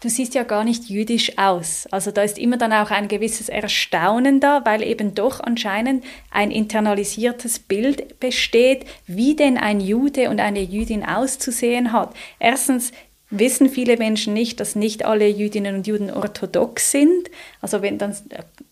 [0.00, 1.86] du siehst ja gar nicht jüdisch aus.
[1.90, 6.50] Also da ist immer dann auch ein gewisses Erstaunen da, weil eben doch anscheinend ein
[6.50, 12.14] internalisiertes Bild besteht, wie denn ein Jude und eine Jüdin auszusehen hat.
[12.38, 12.92] Erstens
[13.30, 17.30] wissen viele Menschen nicht, dass nicht alle Jüdinnen und Juden orthodox sind.
[17.60, 18.14] Also wenn dann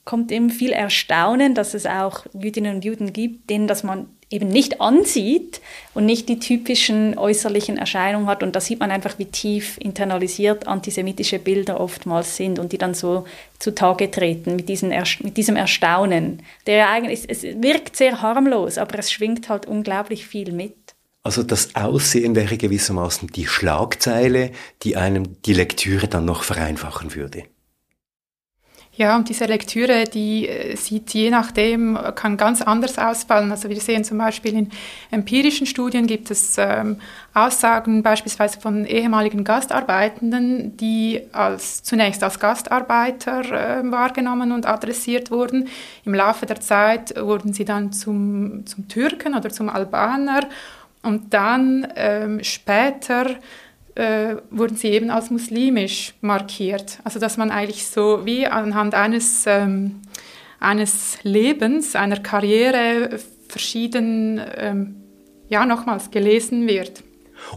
[0.05, 4.49] kommt eben viel Erstaunen, dass es auch Jüdinnen und Juden gibt, denen das man eben
[4.49, 5.61] nicht ansieht
[5.95, 8.43] und nicht die typischen äußerlichen Erscheinungen hat.
[8.43, 12.95] Und da sieht man einfach, wie tief internalisiert antisemitische Bilder oftmals sind und die dann
[12.95, 13.25] so
[13.59, 14.91] zutage treten mit, diesen
[15.23, 16.43] mit diesem Erstaunen.
[16.67, 20.75] Der eigentlich, es wirkt sehr harmlos, aber es schwingt halt unglaublich viel mit.
[21.29, 24.51] Also das Aussehen wäre gewissermaßen die Schlagzeile,
[24.83, 27.43] die einem die Lektüre dann noch vereinfachen würde.
[28.95, 33.51] Ja, und diese Lektüre, die äh, sieht je nachdem, kann ganz anders ausfallen.
[33.51, 34.71] Also wir sehen zum Beispiel in
[35.11, 36.97] empirischen Studien gibt es ähm,
[37.35, 43.41] Aussagen beispielsweise von ehemaligen Gastarbeitenden, die als, zunächst als Gastarbeiter
[43.81, 45.69] äh, wahrgenommen und adressiert wurden.
[46.07, 50.49] Im Laufe der Zeit wurden sie dann zum, zum Türken oder zum Albaner
[51.09, 53.37] und dann ähm, später
[53.95, 56.99] äh, wurden sie eben als muslimisch markiert.
[57.03, 60.03] Also dass man eigentlich so wie anhand eines, ähm,
[60.61, 63.19] eines Lebens, einer Karriere
[63.49, 64.97] verschieden, ähm,
[65.49, 67.03] ja nochmals gelesen wird.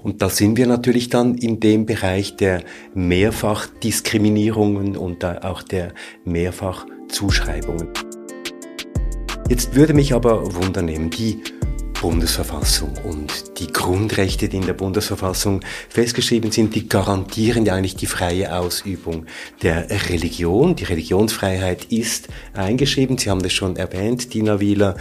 [0.02, 7.90] Und da sind wir natürlich dann in dem Bereich der Mehrfachdiskriminierungen und auch der Mehrfachzuschreibungen.
[9.50, 11.42] Jetzt würde mich aber wundern, die
[12.02, 18.08] Bundesverfassung und die Grundrechte, die in der Bundesverfassung festgeschrieben sind, die garantieren ja eigentlich die
[18.08, 19.28] freie Ausübung
[19.62, 20.76] der Religion.
[20.76, 23.20] Die Religionsfreiheit ist eingeschrieben.
[23.20, 24.98] Sie haben das schon erwähnt, Dina Wieler.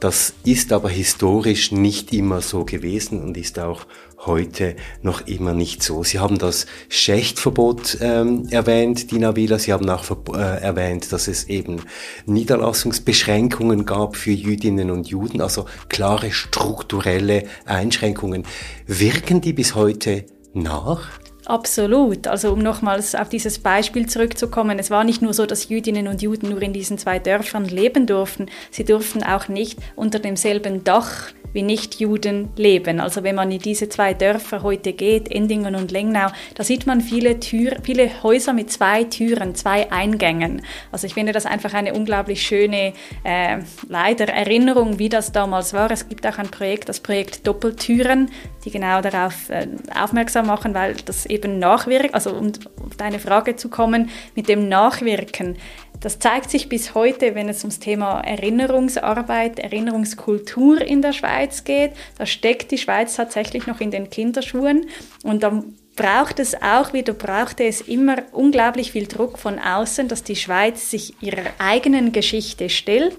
[0.00, 3.86] Das ist aber historisch nicht immer so gewesen und ist auch
[4.26, 6.04] heute noch immer nicht so.
[6.04, 9.58] Sie haben das Schächtverbot ähm, erwähnt, Dina Wieler.
[9.58, 10.04] Sie haben auch
[10.34, 11.82] äh, erwähnt, dass es eben
[12.26, 18.44] Niederlassungsbeschränkungen gab für Jüdinnen und Juden, also klare strukturelle Einschränkungen.
[18.86, 21.08] Wirken die bis heute nach?
[21.46, 22.26] Absolut.
[22.26, 26.22] Also um nochmals auf dieses Beispiel zurückzukommen, es war nicht nur so, dass Jüdinnen und
[26.22, 31.32] Juden nur in diesen zwei Dörfern leben durften, sie durften auch nicht unter demselben Dach
[31.52, 33.00] wie Nichtjuden leben.
[33.00, 37.00] Also wenn man in diese zwei Dörfer heute geht, Endingen und Lengnau, da sieht man
[37.00, 40.62] viele, Tür, viele Häuser mit zwei Türen, zwei Eingängen.
[40.92, 42.92] Also ich finde das einfach eine unglaublich schöne,
[43.24, 43.58] äh,
[43.88, 45.90] leider Erinnerung, wie das damals war.
[45.90, 48.30] Es gibt auch ein Projekt, das Projekt Doppeltüren,
[48.64, 52.52] die genau darauf äh, aufmerksam machen, weil das eben nachwirkt, also um
[52.84, 55.56] auf deine Frage zu kommen, mit dem Nachwirken
[56.00, 61.92] das zeigt sich bis heute, wenn es ums Thema Erinnerungsarbeit, Erinnerungskultur in der Schweiz geht.
[62.18, 64.86] Da steckt die Schweiz tatsächlich noch in den Kinderschuhen
[65.22, 65.62] und da
[66.00, 70.90] braucht es auch wieder, brauchte es immer unglaublich viel Druck von außen, dass die Schweiz
[70.90, 73.18] sich ihrer eigenen Geschichte stellt.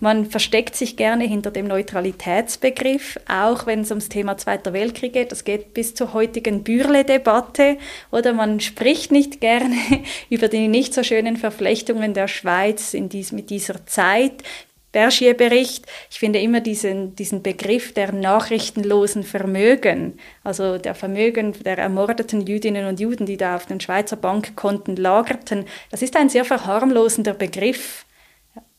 [0.00, 5.30] Man versteckt sich gerne hinter dem Neutralitätsbegriff, auch wenn es ums Thema Zweiter Weltkrieg geht.
[5.30, 7.76] Das geht bis zur heutigen Bürle-Debatte.
[8.10, 9.76] Oder man spricht nicht gerne
[10.30, 14.42] über die nicht so schönen Verflechtungen der Schweiz in dies, mit dieser Zeit.
[14.92, 15.86] Bergier-Bericht.
[16.10, 22.86] Ich finde immer diesen, diesen Begriff der nachrichtenlosen Vermögen, also der Vermögen der ermordeten Jüdinnen
[22.86, 28.04] und Juden, die da auf den Schweizer Bankkonten lagerten, das ist ein sehr verharmlosender Begriff.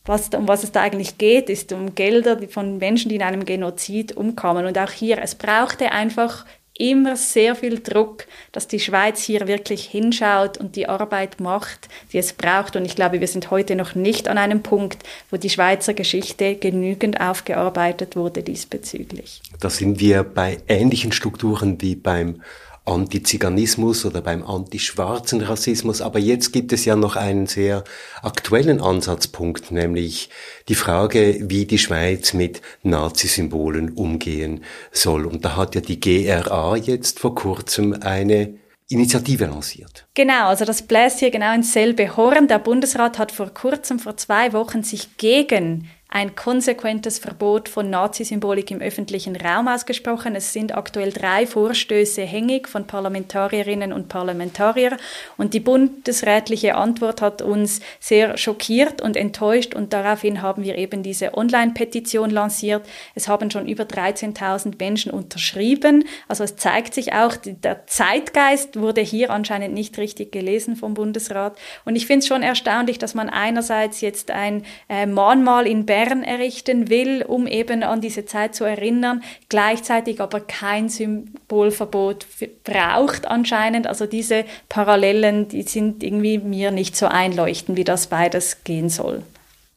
[0.05, 3.45] Was, um was es da eigentlich geht, ist um Gelder von Menschen, die in einem
[3.45, 4.65] Genozid umkamen.
[4.65, 6.45] Und auch hier, es brauchte einfach
[6.77, 12.17] immer sehr viel Druck, dass die Schweiz hier wirklich hinschaut und die Arbeit macht, die
[12.17, 12.75] es braucht.
[12.75, 16.55] Und ich glaube, wir sind heute noch nicht an einem Punkt, wo die Schweizer Geschichte
[16.55, 19.41] genügend aufgearbeitet wurde diesbezüglich.
[19.59, 22.41] Da sind wir bei ähnlichen Strukturen wie beim
[22.85, 26.01] Antiziganismus oder beim antischwarzen Rassismus.
[26.01, 27.83] Aber jetzt gibt es ja noch einen sehr
[28.21, 30.29] aktuellen Ansatzpunkt, nämlich
[30.67, 35.25] die Frage, wie die Schweiz mit Nazisymbolen umgehen soll.
[35.25, 38.55] Und da hat ja die GRA jetzt vor kurzem eine
[38.89, 40.05] Initiative lanciert.
[40.13, 42.47] Genau, also das bläst hier genau ins selbe Horn.
[42.47, 48.69] Der Bundesrat hat vor kurzem, vor zwei Wochen, sich gegen ein konsequentes Verbot von Nazisymbolik
[48.69, 50.35] im öffentlichen Raum ausgesprochen.
[50.35, 54.99] Es sind aktuell drei Vorstöße hängig von Parlamentarierinnen und Parlamentariern
[55.37, 61.01] und die bundesrätliche Antwort hat uns sehr schockiert und enttäuscht und daraufhin haben wir eben
[61.01, 62.85] diese Online-Petition lanciert.
[63.15, 66.05] Es haben schon über 13.000 Menschen unterschrieben.
[66.27, 71.57] Also es zeigt sich auch, der Zeitgeist wurde hier anscheinend nicht richtig gelesen vom Bundesrat
[71.85, 76.02] und ich finde es schon erstaunlich, dass man einerseits jetzt ein äh, Mahnmal in Bern
[76.03, 82.27] Bern errichten will, um eben an diese Zeit zu erinnern, gleichzeitig aber kein Symbolverbot
[82.63, 83.87] braucht anscheinend.
[83.87, 89.23] Also diese Parallelen, die sind irgendwie mir nicht so einleuchtend, wie das beides gehen soll.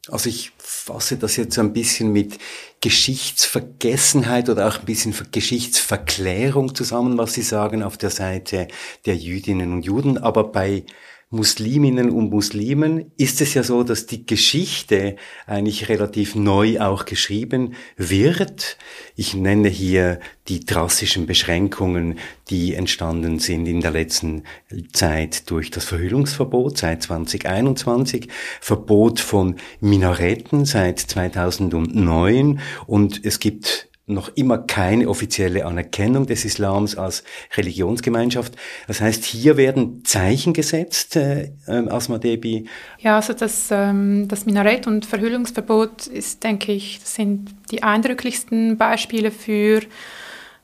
[0.08, 2.38] Also ich fasse das jetzt ein bisschen mit
[2.80, 8.68] Geschichtsvergessenheit oder auch ein bisschen Geschichtsverklärung zusammen, was Sie sagen auf der Seite
[9.04, 10.18] der Jüdinnen und Juden.
[10.18, 10.84] Aber bei
[11.30, 15.16] Musliminnen und Muslimen ist es ja so, dass die Geschichte
[15.48, 18.78] eigentlich relativ neu auch geschrieben wird.
[19.16, 24.44] Ich nenne hier die drastischen Beschränkungen, die entstanden sind in der letzten
[24.92, 28.28] Zeit durch das Verhüllungsverbot seit 2021,
[28.60, 36.96] Verbot von Minaretten seit 2009 und es gibt noch immer keine offizielle Anerkennung des Islams
[36.96, 37.24] als
[37.56, 38.54] Religionsgemeinschaft.
[38.86, 42.68] Das heißt, hier werden Zeichen gesetzt, äh, äh, Asma Debi.
[42.98, 48.78] Ja, also das, ähm, das Minarett und Verhüllungsverbot ist, denke ich, das sind die eindrücklichsten
[48.78, 49.80] Beispiele für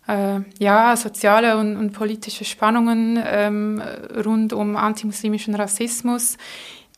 [0.06, 3.82] äh, ja, soziale und, und politische Spannungen ähm,
[4.24, 6.36] rund um antimuslimischen Rassismus,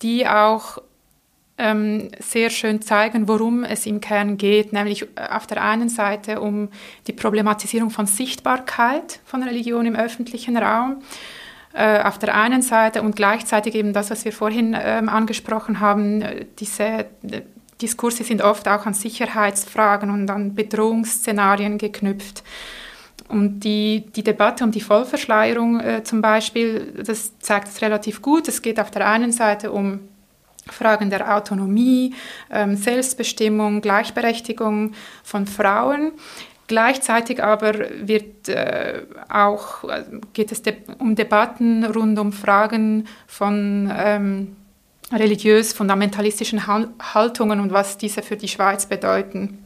[0.03, 0.79] die auch
[1.57, 6.41] ähm, sehr schön zeigen, worum es im Kern geht, nämlich äh, auf der einen Seite
[6.41, 6.69] um
[7.07, 11.03] die Problematisierung von Sichtbarkeit von Religion im öffentlichen Raum,
[11.73, 16.23] äh, auf der einen Seite und gleichzeitig eben das, was wir vorhin ähm, angesprochen haben,
[16.23, 17.07] äh, diese
[17.81, 22.43] Diskurse sind oft auch an Sicherheitsfragen und an Bedrohungsszenarien geknüpft.
[23.29, 28.49] Und die, die Debatte um die Vollverschleierung äh, zum Beispiel, das zeigt es relativ gut.
[28.49, 30.01] Es geht auf der einen Seite um
[30.71, 32.15] Fragen der Autonomie,
[32.51, 36.13] ähm, Selbstbestimmung, Gleichberechtigung von Frauen.
[36.67, 43.93] Gleichzeitig aber wird, äh, auch, äh, geht es de um Debatten rund um Fragen von
[43.95, 44.57] ähm,
[45.13, 49.59] religiös-fundamentalistischen Haltungen und was diese für die Schweiz bedeuten.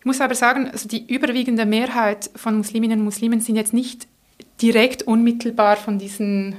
[0.00, 4.08] Ich muss aber sagen, also die überwiegende Mehrheit von Musliminnen und Muslimen sind jetzt nicht
[4.60, 6.56] direkt unmittelbar von diesen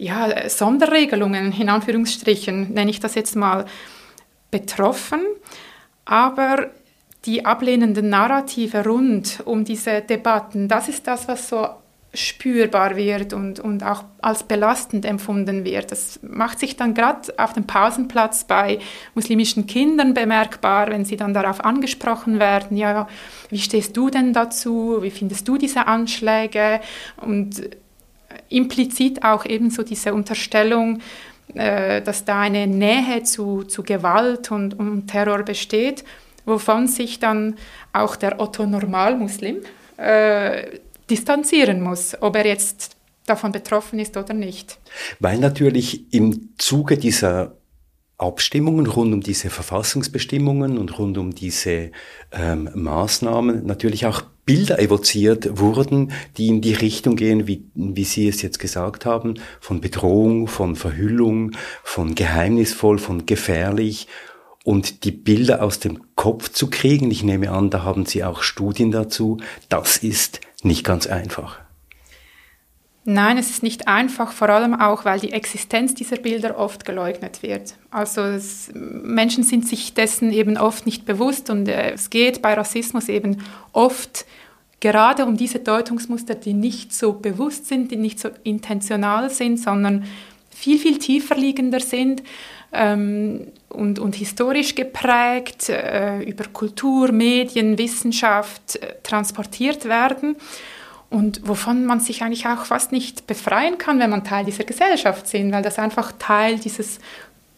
[0.00, 3.66] ja, Sonderregelungen, in Anführungsstrichen, nenne ich das jetzt mal,
[4.50, 5.20] betroffen.
[6.06, 6.70] Aber
[7.26, 11.68] die ablehnenden Narrative rund um diese Debatten, das ist das, was so
[12.14, 15.92] spürbar wird und, und auch als belastend empfunden wird.
[15.92, 18.80] Das macht sich dann gerade auf dem Pausenplatz bei
[19.14, 23.06] muslimischen Kindern bemerkbar, wenn sie dann darauf angesprochen werden, ja,
[23.50, 26.80] wie stehst du denn dazu, wie findest du diese Anschläge?
[27.18, 27.60] Und
[28.48, 31.00] implizit auch eben so diese Unterstellung,
[31.54, 36.04] äh, dass da eine Nähe zu, zu Gewalt und, und Terror besteht,
[36.44, 37.56] wovon sich dann
[37.92, 39.58] auch der Otto-Normal-Muslim
[39.96, 44.78] äh, distanzieren muss, ob er jetzt davon betroffen ist oder nicht.
[45.18, 47.56] Weil natürlich im Zuge dieser
[48.20, 51.90] Abstimmungen rund um diese Verfassungsbestimmungen und rund um diese
[52.32, 58.28] ähm, Maßnahmen natürlich auch Bilder evoziert wurden, die in die Richtung gehen, wie, wie Sie
[58.28, 61.52] es jetzt gesagt haben, von Bedrohung, von Verhüllung,
[61.82, 64.06] von geheimnisvoll, von gefährlich
[64.64, 68.42] und die Bilder aus dem Kopf zu kriegen, ich nehme an, da haben Sie auch
[68.42, 71.60] Studien dazu, das ist nicht ganz einfach.
[73.12, 77.42] Nein, es ist nicht einfach, vor allem auch, weil die Existenz dieser Bilder oft geleugnet
[77.42, 77.74] wird.
[77.90, 82.54] Also es, Menschen sind sich dessen eben oft nicht bewusst und äh, es geht bei
[82.54, 83.38] Rassismus eben
[83.72, 84.26] oft
[84.78, 90.04] gerade um diese Deutungsmuster, die nicht so bewusst sind, die nicht so intentional sind, sondern
[90.48, 92.22] viel, viel tiefer liegender sind
[92.70, 100.36] ähm, und, und historisch geprägt, äh, über Kultur, Medien, Wissenschaft äh, transportiert werden
[101.10, 105.26] und wovon man sich eigentlich auch fast nicht befreien kann, wenn man Teil dieser Gesellschaft
[105.26, 107.00] sind, weil das einfach Teil dieses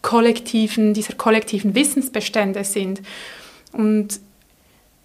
[0.01, 3.01] kollektiven, dieser kollektiven Wissensbestände sind.
[3.71, 4.19] Und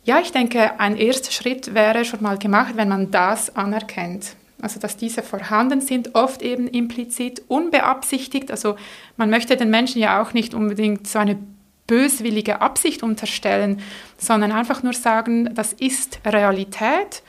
[0.05, 4.35] ja, ich denke, ein erster Schritt wäre schon mal gemacht, wenn man das anerkennt.
[4.61, 8.51] Also, dass diese vorhanden sind, oft eben implizit, unbeabsichtigt.
[8.51, 8.77] Also,
[9.19, 11.39] man möchte den Menschen ja auch nicht unbedingt so eine
[11.87, 13.81] böswillige Absicht unterstellen,
[14.17, 17.23] sondern einfach nur sagen, das ist Realität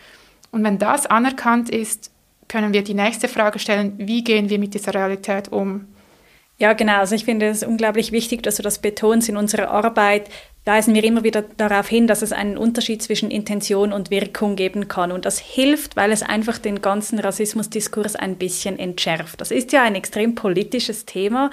[0.51, 2.11] und wenn das anerkannt ist,
[2.47, 5.87] können wir die nächste Frage stellen, wie gehen wir mit dieser Realität um?
[6.57, 6.97] Ja, genau.
[6.97, 10.29] Also ich finde es unglaublich wichtig, dass du das betonst in unserer Arbeit.
[10.65, 14.89] Weisen wir immer wieder darauf hin, dass es einen Unterschied zwischen Intention und Wirkung geben
[14.89, 15.13] kann.
[15.13, 19.39] Und das hilft, weil es einfach den ganzen Rassismusdiskurs ein bisschen entschärft.
[19.39, 21.49] Das ist ja ein extrem politisches Thema.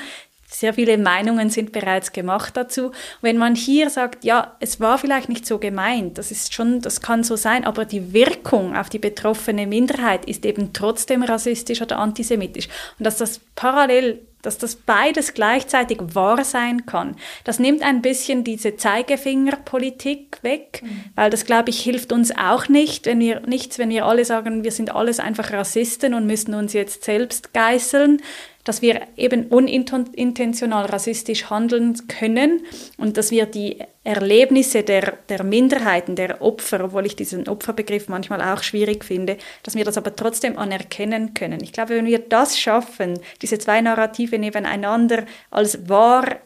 [0.49, 2.93] Sehr viele Meinungen sind bereits gemacht dazu.
[3.21, 7.01] wenn man hier sagt, ja, es war vielleicht nicht so gemeint, das ist schon, das
[7.01, 11.99] kann so sein, aber die Wirkung auf die betroffene Minderheit ist eben trotzdem rassistisch oder
[11.99, 12.69] antisemitisch.
[12.99, 17.17] Und dass das parallel dass das beides gleichzeitig wahr sein kann.
[17.43, 21.05] Das nimmt ein bisschen diese Zeigefingerpolitik weg, mhm.
[21.17, 24.63] weil das, glaube ich, hilft uns auch nicht, wenn wir nichts, wenn wir alle sagen,
[24.63, 28.23] wir sind alles einfach Rassisten und müssen uns jetzt selbst geißeln
[28.67, 32.67] dass wir eben unintentional rassistisch handeln können
[32.99, 38.43] und dass wir die Erlebnisse der, der Minderheiten, der Opfer, obwohl ich diesen Opferbegriff manchmal
[38.43, 41.63] auch schwierig finde, dass wir das aber trotzdem anerkennen können.
[41.63, 46.41] Ich glaube, wenn wir das schaffen, diese zwei Narrative nebeneinander als wahr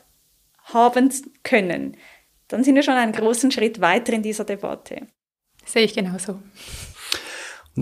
[0.65, 1.11] haben
[1.43, 1.97] können,
[2.49, 5.07] dann sind wir schon einen großen Schritt weiter in dieser Debatte.
[5.65, 6.39] Sehe ich genauso.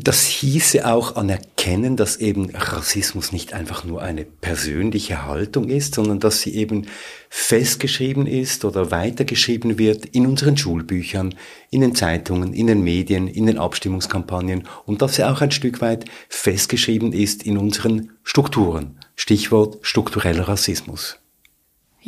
[0.05, 6.21] Das hieße auch anerkennen, dass eben Rassismus nicht einfach nur eine persönliche Haltung ist, sondern
[6.21, 6.87] dass sie eben
[7.31, 11.35] festgeschrieben ist oder weitergeschrieben wird in unseren Schulbüchern,
[11.71, 15.81] in den Zeitungen, in den Medien, in den Abstimmungskampagnen und dass sie auch ein Stück
[15.81, 18.99] weit festgeschrieben ist in unseren Strukturen.
[19.17, 21.19] Stichwort struktureller Rassismus.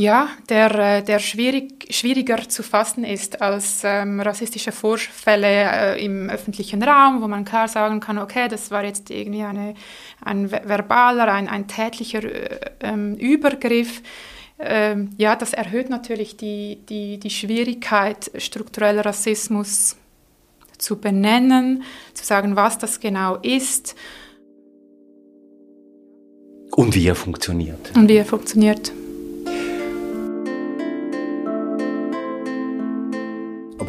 [0.01, 6.31] Ja, der, äh, der schwierig, schwieriger zu fassen ist als ähm, rassistische Vorfälle äh, im
[6.31, 9.75] öffentlichen Raum, wo man klar sagen kann, okay, das war jetzt irgendwie eine,
[10.25, 14.01] ein verbaler, ein, ein tätlicher äh, ähm, Übergriff.
[14.59, 19.99] Ähm, ja, das erhöht natürlich die, die, die Schwierigkeit, struktureller Rassismus
[20.79, 21.83] zu benennen,
[22.15, 23.95] zu sagen, was das genau ist.
[26.75, 27.95] Und wie er funktioniert.
[27.95, 28.93] Und wie er funktioniert.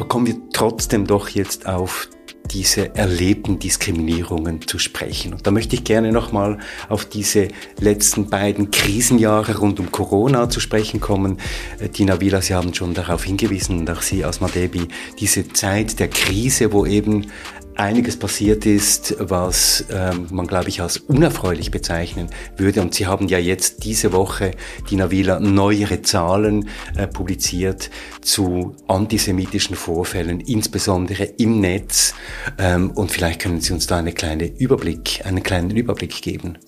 [0.02, 2.08] Aber kommen wir trotzdem doch jetzt auf
[2.50, 5.32] diese erlebten Diskriminierungen zu sprechen.
[5.32, 7.46] Und da möchte ich gerne nochmal auf diese
[7.78, 11.38] letzten beiden Krisenjahre rund um Corona zu sprechen kommen.
[11.78, 14.88] Äh, Dina Vila, Sie haben schon darauf hingewiesen und auch Sie aus Madebi,
[15.20, 17.28] diese Zeit der Krise, wo eben
[17.76, 22.80] einiges passiert ist, was ähm, man, glaube ich, als unerfreulich bezeichnen würde.
[22.80, 24.52] Und Sie haben ja jetzt diese Woche,
[24.90, 32.14] Dina Wieler, neuere Zahlen äh, publiziert zu antisemitischen Vorfällen, insbesondere im Netz.
[32.58, 36.58] Ähm, und vielleicht können Sie uns da eine kleine Überblick, einen kleinen Überblick geben.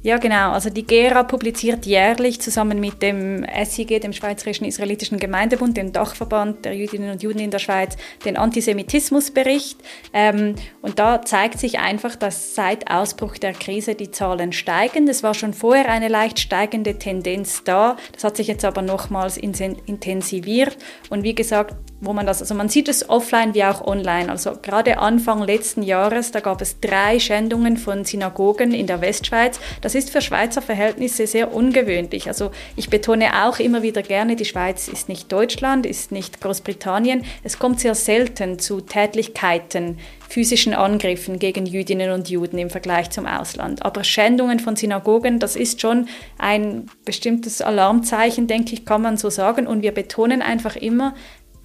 [0.00, 0.52] Ja, genau.
[0.52, 6.64] Also die GERA publiziert jährlich zusammen mit dem SIG, dem Schweizerischen Israelitischen Gemeindebund, dem Dachverband
[6.64, 9.80] der Jüdinnen und Juden in der Schweiz, den Antisemitismusbericht.
[10.12, 15.08] Ähm, und da zeigt sich einfach, dass seit Ausbruch der Krise die Zahlen steigen.
[15.08, 17.96] Es war schon vorher eine leicht steigende Tendenz da.
[18.12, 20.78] Das hat sich jetzt aber nochmals intensiviert.
[21.10, 24.30] Und wie gesagt, wo man das, also man sieht es offline wie auch online.
[24.30, 29.58] Also gerade Anfang letzten Jahres, da gab es drei Schändungen von Synagogen in der Westschweiz.
[29.80, 32.28] Das ist für Schweizer Verhältnisse sehr ungewöhnlich.
[32.28, 37.24] Also ich betone auch immer wieder gerne, die Schweiz ist nicht Deutschland, ist nicht Großbritannien.
[37.42, 43.26] Es kommt sehr selten zu Tätlichkeiten, physischen Angriffen gegen Jüdinnen und Juden im Vergleich zum
[43.26, 43.84] Ausland.
[43.84, 46.06] Aber Schändungen von Synagogen, das ist schon
[46.36, 49.66] ein bestimmtes Alarmzeichen, denke ich, kann man so sagen.
[49.66, 51.14] Und wir betonen einfach immer,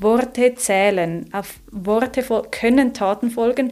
[0.03, 1.29] Worte zählen.
[1.33, 3.71] Auf Worte können Taten folgen.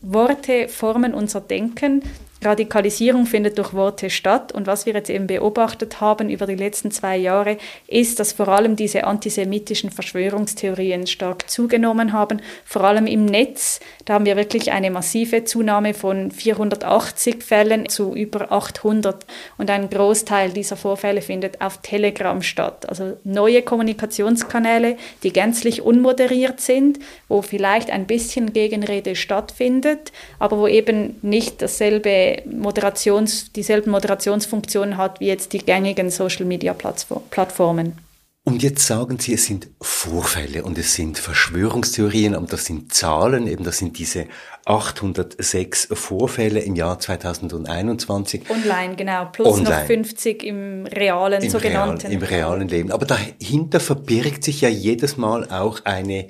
[0.00, 2.02] Worte formen unser Denken.
[2.44, 4.52] Radikalisierung findet durch Worte statt.
[4.52, 8.48] Und was wir jetzt eben beobachtet haben über die letzten zwei Jahre, ist, dass vor
[8.48, 13.80] allem diese antisemitischen Verschwörungstheorien stark zugenommen haben, vor allem im Netz.
[14.04, 19.26] Da haben wir wirklich eine massive Zunahme von 480 Fällen zu über 800.
[19.58, 22.88] Und ein Großteil dieser Vorfälle findet auf Telegram statt.
[22.88, 30.66] Also neue Kommunikationskanäle, die gänzlich unmoderiert sind, wo vielleicht ein bisschen Gegenrede stattfindet, aber wo
[30.66, 37.98] eben nicht dasselbe Moderations, dieselben Moderationsfunktionen hat wie jetzt die gängigen Social-Media-Plattformen.
[38.44, 43.46] Und jetzt sagen Sie, es sind Vorfälle und es sind Verschwörungstheorien und das sind Zahlen,
[43.46, 44.26] eben das sind diese
[44.64, 48.50] 806 Vorfälle im Jahr 2021.
[48.50, 49.70] Online, genau, plus Online.
[49.70, 52.08] noch 50 im realen, Im sogenannten.
[52.08, 52.90] Real, Im realen Leben.
[52.90, 56.28] Aber dahinter verbirgt sich ja jedes Mal auch eine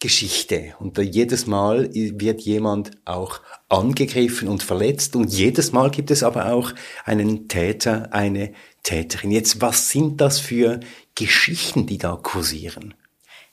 [0.00, 0.74] Geschichte.
[0.80, 6.22] Und da jedes Mal wird jemand auch angegriffen und verletzt und jedes Mal gibt es
[6.22, 6.72] aber auch
[7.04, 9.30] einen Täter, eine Täterin.
[9.30, 10.80] Jetzt, was sind das für
[11.14, 12.94] Geschichten, die da kursieren?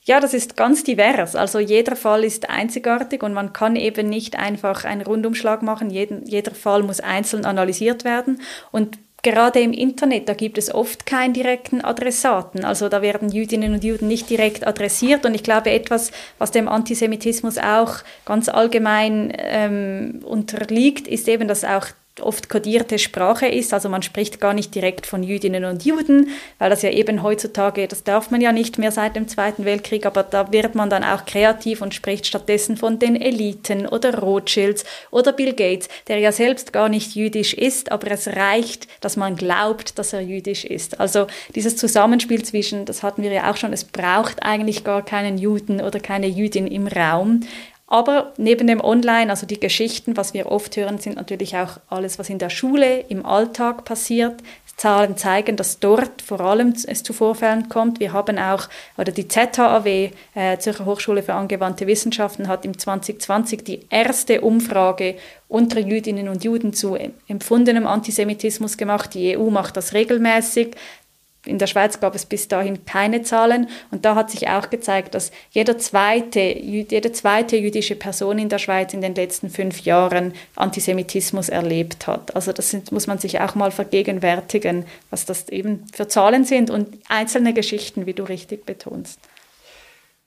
[0.03, 1.35] Ja, das ist ganz divers.
[1.35, 5.89] Also jeder Fall ist einzigartig und man kann eben nicht einfach einen Rundumschlag machen.
[5.89, 8.39] Jeden, jeder Fall muss einzeln analysiert werden.
[8.71, 12.63] Und gerade im Internet, da gibt es oft keinen direkten Adressaten.
[12.63, 15.25] Also da werden Jüdinnen und Juden nicht direkt adressiert.
[15.25, 17.95] Und ich glaube, etwas, was dem Antisemitismus auch
[18.25, 21.87] ganz allgemein ähm, unterliegt, ist eben, dass auch
[22.21, 23.73] oft kodierte Sprache ist.
[23.73, 27.87] Also man spricht gar nicht direkt von Jüdinnen und Juden, weil das ja eben heutzutage,
[27.87, 31.03] das darf man ja nicht mehr seit dem Zweiten Weltkrieg, aber da wird man dann
[31.03, 36.31] auch kreativ und spricht stattdessen von den Eliten oder Rothschilds oder Bill Gates, der ja
[36.31, 40.99] selbst gar nicht jüdisch ist, aber es reicht, dass man glaubt, dass er jüdisch ist.
[40.99, 45.37] Also dieses Zusammenspiel zwischen, das hatten wir ja auch schon, es braucht eigentlich gar keinen
[45.37, 47.41] Juden oder keine Jüdin im Raum.
[47.87, 52.19] Aber neben dem Online, also die Geschichten, was wir oft hören, sind natürlich auch alles,
[52.19, 54.35] was in der Schule, im Alltag passiert.
[54.77, 57.99] Zahlen zeigen, dass dort vor allem es zu Vorfällen kommt.
[57.99, 63.63] Wir haben auch, oder die ZHAW, äh, Zürcher Hochschule für angewandte Wissenschaften, hat im 2020
[63.63, 65.15] die erste Umfrage
[65.47, 66.95] unter Jüdinnen und Juden zu
[67.27, 69.15] empfundenem Antisemitismus gemacht.
[69.15, 70.75] Die EU macht das regelmäßig.
[71.47, 75.15] In der Schweiz gab es bis dahin keine Zahlen und da hat sich auch gezeigt,
[75.15, 80.33] dass jeder zweite, jede zweite jüdische Person in der Schweiz in den letzten fünf Jahren
[80.55, 82.35] Antisemitismus erlebt hat.
[82.35, 86.69] Also das sind, muss man sich auch mal vergegenwärtigen, was das eben für Zahlen sind
[86.69, 89.19] und einzelne Geschichten, wie du richtig betonst.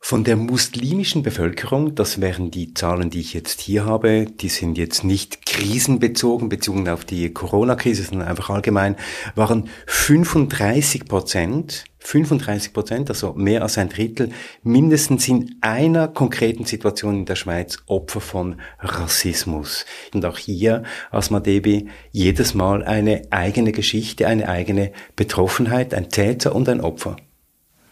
[0.03, 4.79] Von der muslimischen Bevölkerung, das wären die Zahlen, die ich jetzt hier habe, die sind
[4.79, 8.97] jetzt nicht krisenbezogen, bezogen auf die Corona-Krise, sondern einfach allgemein,
[9.37, 14.31] waren 35 Prozent, 35 Prozent, also mehr als ein Drittel,
[14.63, 19.85] mindestens in einer konkreten Situation in der Schweiz Opfer von Rassismus.
[20.15, 26.57] Und auch hier, Asma Debi, jedes Mal eine eigene Geschichte, eine eigene Betroffenheit, ein Täter
[26.57, 27.17] und ein Opfer.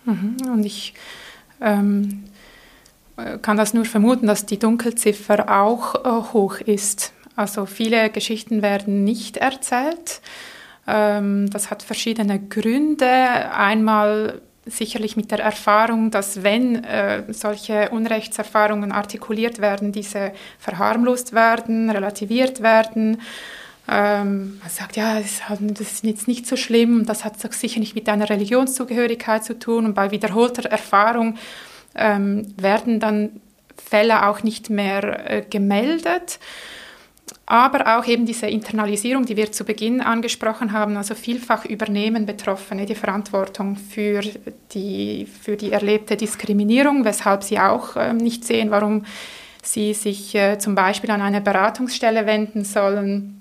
[0.06, 0.36] Mhm.
[0.52, 0.94] Und ich
[1.60, 2.24] ähm,
[3.42, 7.12] kann das nur vermuten, dass die Dunkelziffer auch äh, hoch ist.
[7.36, 10.20] Also viele Geschichten werden nicht erzählt.
[10.86, 13.06] Ähm, das hat verschiedene Gründe.
[13.06, 21.90] Einmal sicherlich mit der Erfahrung, dass wenn äh, solche Unrechtserfahrungen artikuliert werden, diese verharmlost werden,
[21.90, 23.20] relativiert werden.
[23.90, 25.40] Ähm, man sagt, ja, das
[25.80, 29.86] ist jetzt nicht so schlimm, das hat sicher nicht mit deiner Religionszugehörigkeit zu tun.
[29.86, 31.38] Und bei wiederholter Erfahrung
[31.94, 33.40] ähm, werden dann
[33.76, 36.38] Fälle auch nicht mehr äh, gemeldet.
[37.46, 42.84] Aber auch eben diese Internalisierung, die wir zu Beginn angesprochen haben, also vielfach übernehmen Betroffene
[42.84, 44.20] die Verantwortung für
[44.72, 49.06] die, für die erlebte Diskriminierung, weshalb sie auch äh, nicht sehen, warum
[49.62, 53.37] sie sich äh, zum Beispiel an eine Beratungsstelle wenden sollen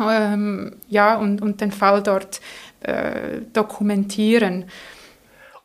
[0.00, 2.40] ähm, ja, und, und den Fall dort
[2.80, 4.66] äh, dokumentieren.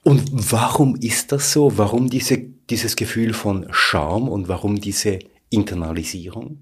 [0.03, 1.78] Und warum ist das so?
[1.78, 5.19] Warum diese, dieses Gefühl von Scham und warum diese
[5.49, 6.59] Internalisierung?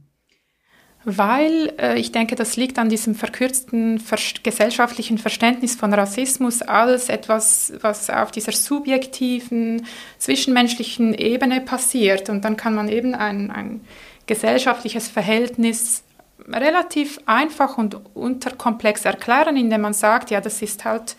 [1.04, 7.10] weil äh, ich denke, das liegt an diesem verkürzten ver gesellschaftlichen Verständnis von Rassismus als
[7.10, 9.86] etwas, was auf dieser subjektiven,
[10.20, 12.30] zwischenmenschlichen Ebene passiert.
[12.30, 13.82] Und dann kann man eben ein, ein
[14.28, 16.04] gesellschaftliches Verhältnis
[16.48, 21.16] relativ einfach und unterkomplex erklären, indem man sagt, ja, das ist halt,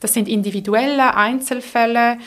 [0.00, 2.18] das sind individuelle Einzelfälle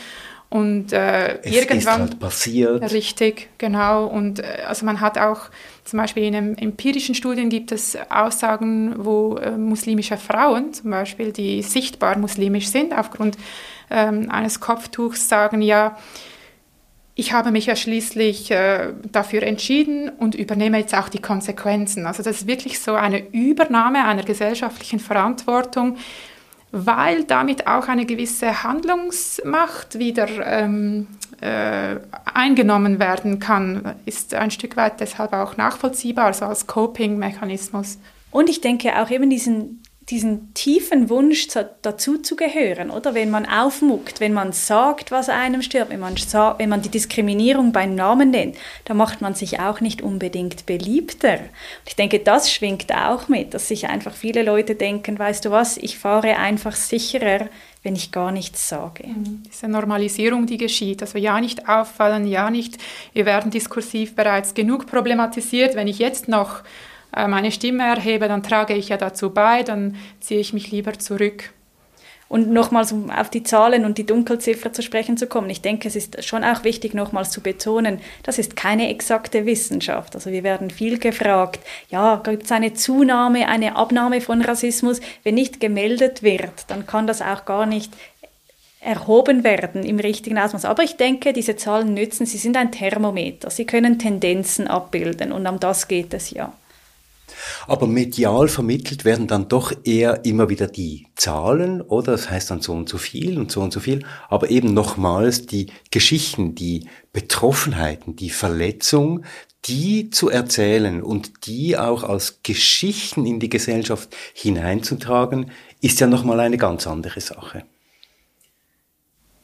[0.49, 2.91] und äh, es irgendwann ist halt passiert.
[2.93, 4.05] Richtig, genau.
[4.05, 5.49] Und äh, also man hat auch
[5.83, 11.33] zum Beispiel in einem empirischen Studien gibt es Aussagen, wo äh, muslimische Frauen zum Beispiel,
[11.33, 13.37] die sichtbar muslimisch sind, aufgrund
[13.89, 15.97] ähm, eines Kopftuchs sagen, ja,
[17.19, 22.05] ich habe mich ja schließlich äh, dafür entschieden und übernehme jetzt auch die Konsequenzen.
[22.05, 25.97] Also das ist wirklich so eine Übernahme einer gesellschaftlichen Verantwortung,
[26.71, 31.07] weil damit auch eine gewisse Handlungsmacht wieder ähm,
[31.41, 31.95] äh,
[32.31, 37.97] eingenommen werden kann, ist ein Stück weit deshalb auch nachvollziehbar, also als Coping-Mechanismus.
[38.29, 41.47] Und ich denke auch eben diesen diesen tiefen Wunsch
[41.81, 43.13] dazu zu gehören, oder?
[43.13, 47.73] Wenn man aufmuckt, wenn man sagt, was einem stört, wenn man, wenn man die Diskriminierung
[47.73, 48.55] beim Namen nennt,
[48.85, 51.39] dann macht man sich auch nicht unbedingt beliebter.
[51.85, 55.75] ich denke, das schwingt auch mit, dass sich einfach viele Leute denken, weißt du was,
[55.75, 57.49] ich fahre einfach sicherer,
[57.83, 59.07] wenn ich gar nichts sage.
[59.07, 59.43] Mhm.
[59.51, 62.77] Diese Normalisierung, die geschieht, also ja nicht auffallen, ja nicht,
[63.11, 66.63] wir werden diskursiv bereits genug problematisiert, wenn ich jetzt noch
[67.11, 71.51] meine Stimme erhebe, dann trage ich ja dazu bei, dann ziehe ich mich lieber zurück.
[72.29, 75.87] Und nochmals, um auf die Zahlen und die Dunkelziffer zu sprechen zu kommen, ich denke,
[75.87, 80.13] es ist schon auch wichtig, nochmals zu betonen, das ist keine exakte Wissenschaft.
[80.13, 84.99] Also wir werden viel gefragt, ja, gibt es eine Zunahme, eine Abnahme von Rassismus?
[85.23, 87.93] Wenn nicht gemeldet wird, dann kann das auch gar nicht
[88.81, 90.65] erhoben werden im richtigen Ausmaß.
[90.65, 95.47] Aber ich denke, diese Zahlen nützen, sie sind ein Thermometer, sie können Tendenzen abbilden und
[95.47, 96.53] um das geht es ja.
[97.67, 102.13] Aber medial vermittelt werden dann doch eher immer wieder die Zahlen, oder?
[102.13, 104.05] Das heißt dann so und so viel und so und so viel.
[104.29, 109.25] Aber eben nochmals die Geschichten, die Betroffenheiten, die Verletzung,
[109.65, 115.51] die zu erzählen und die auch als Geschichten in die Gesellschaft hineinzutragen,
[115.81, 117.65] ist ja nochmal eine ganz andere Sache.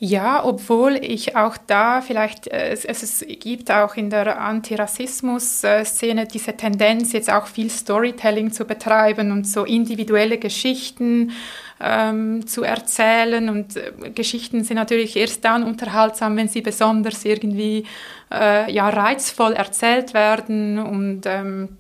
[0.06, 6.58] Ja, obwohl ich auch da vielleicht, äh, es, es gibt auch in der Antirassismus-Szene diese
[6.58, 11.32] Tendenz, jetzt auch viel Storytelling zu betreiben und so individuelle Geschichten
[11.80, 13.48] ähm, zu erzählen.
[13.48, 17.86] Und äh, Geschichten sind natürlich erst dann unterhaltsam, wenn sie besonders irgendwie
[18.30, 21.78] äh, ja, reizvoll erzählt werden und ähm,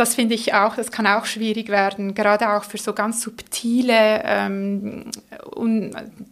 [0.00, 4.22] das finde ich auch, das kann auch schwierig werden, gerade auch für so ganz subtile
[4.24, 5.10] ähm,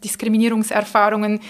[0.02, 1.40] Diskriminierungserfahrungen,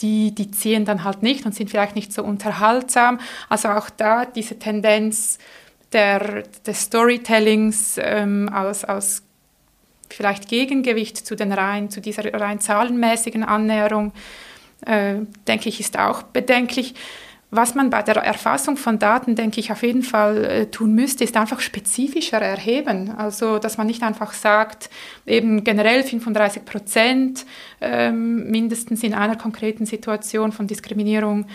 [0.00, 3.20] die, die ziehen dann halt nicht und sind vielleicht nicht so unterhaltsam.
[3.48, 5.38] Also auch da diese Tendenz
[5.92, 9.22] der, des Storytellings ähm, als, als
[10.08, 14.12] vielleicht Gegengewicht zu, den rein, zu dieser rein zahlenmäßigen Annäherung,
[14.86, 15.16] äh,
[15.46, 16.94] denke ich, ist auch bedenklich.
[17.52, 21.24] Was man bei der Erfassung von Daten, denke ich, auf jeden Fall äh, tun müsste,
[21.24, 23.10] ist einfach spezifischer erheben.
[23.16, 24.88] Also, dass man nicht einfach sagt,
[25.26, 27.44] eben generell 35 Prozent
[27.80, 31.46] ähm, mindestens in einer konkreten Situation von Diskriminierung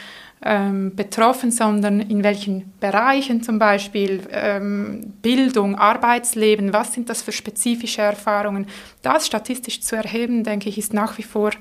[0.41, 7.31] ähm, betroffen, sondern in welchen Bereichen zum Beispiel ähm, Bildung, Arbeitsleben, was sind das für
[7.31, 8.67] spezifische Erfahrungen.
[9.01, 11.51] Das statistisch zu erheben, denke ich, ist nach wie vor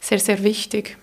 [0.00, 0.98] sehr, sehr wichtig.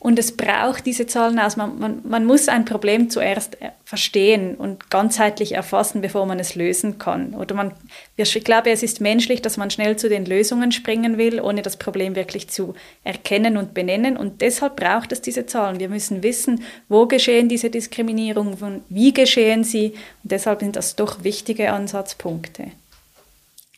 [0.00, 1.58] Und es braucht diese Zahlen aus.
[1.58, 6.54] Man, man, man muss ein Problem zuerst äh, verstehen und ganzheitlich erfassen, bevor man es
[6.54, 7.34] lösen kann.
[7.34, 7.72] Oder man,
[8.16, 11.76] ich glaube, es ist menschlich, dass man schnell zu den Lösungen springen will, ohne das
[11.76, 12.72] Problem wirklich zu
[13.04, 14.16] erkennen und benennen.
[14.16, 15.80] Und deshalb braucht es diese Zahlen.
[15.80, 19.92] Wir müssen wissen, wo geschehen diese Diskriminierungen, wie geschehen sie.
[20.22, 22.72] Und deshalb sind das doch wichtige Ansatzpunkte.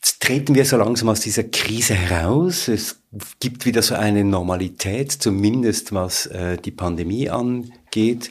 [0.03, 2.67] Jetzt treten wir so langsam aus dieser Krise heraus.
[2.67, 3.01] Es
[3.39, 8.29] gibt wieder so eine Normalität, zumindest was äh, die Pandemie angeht.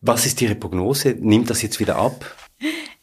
[0.00, 1.10] Was ist Ihre Prognose?
[1.10, 2.24] Nimmt das jetzt wieder ab?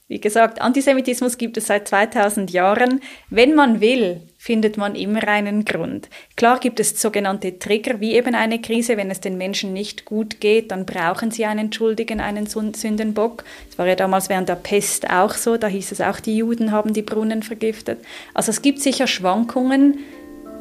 [0.08, 3.02] Wie gesagt, Antisemitismus gibt es seit 2000 Jahren.
[3.30, 6.08] Wenn man will, findet man immer einen Grund.
[6.36, 8.96] Klar gibt es sogenannte Trigger, wie eben eine Krise.
[8.96, 13.44] Wenn es den Menschen nicht gut geht, dann brauchen sie einen Schuldigen, einen Sündenbock.
[13.70, 15.58] Das war ja damals während der Pest auch so.
[15.58, 17.98] Da hieß es auch, die Juden haben die Brunnen vergiftet.
[18.36, 19.98] Also es gibt sicher Schwankungen.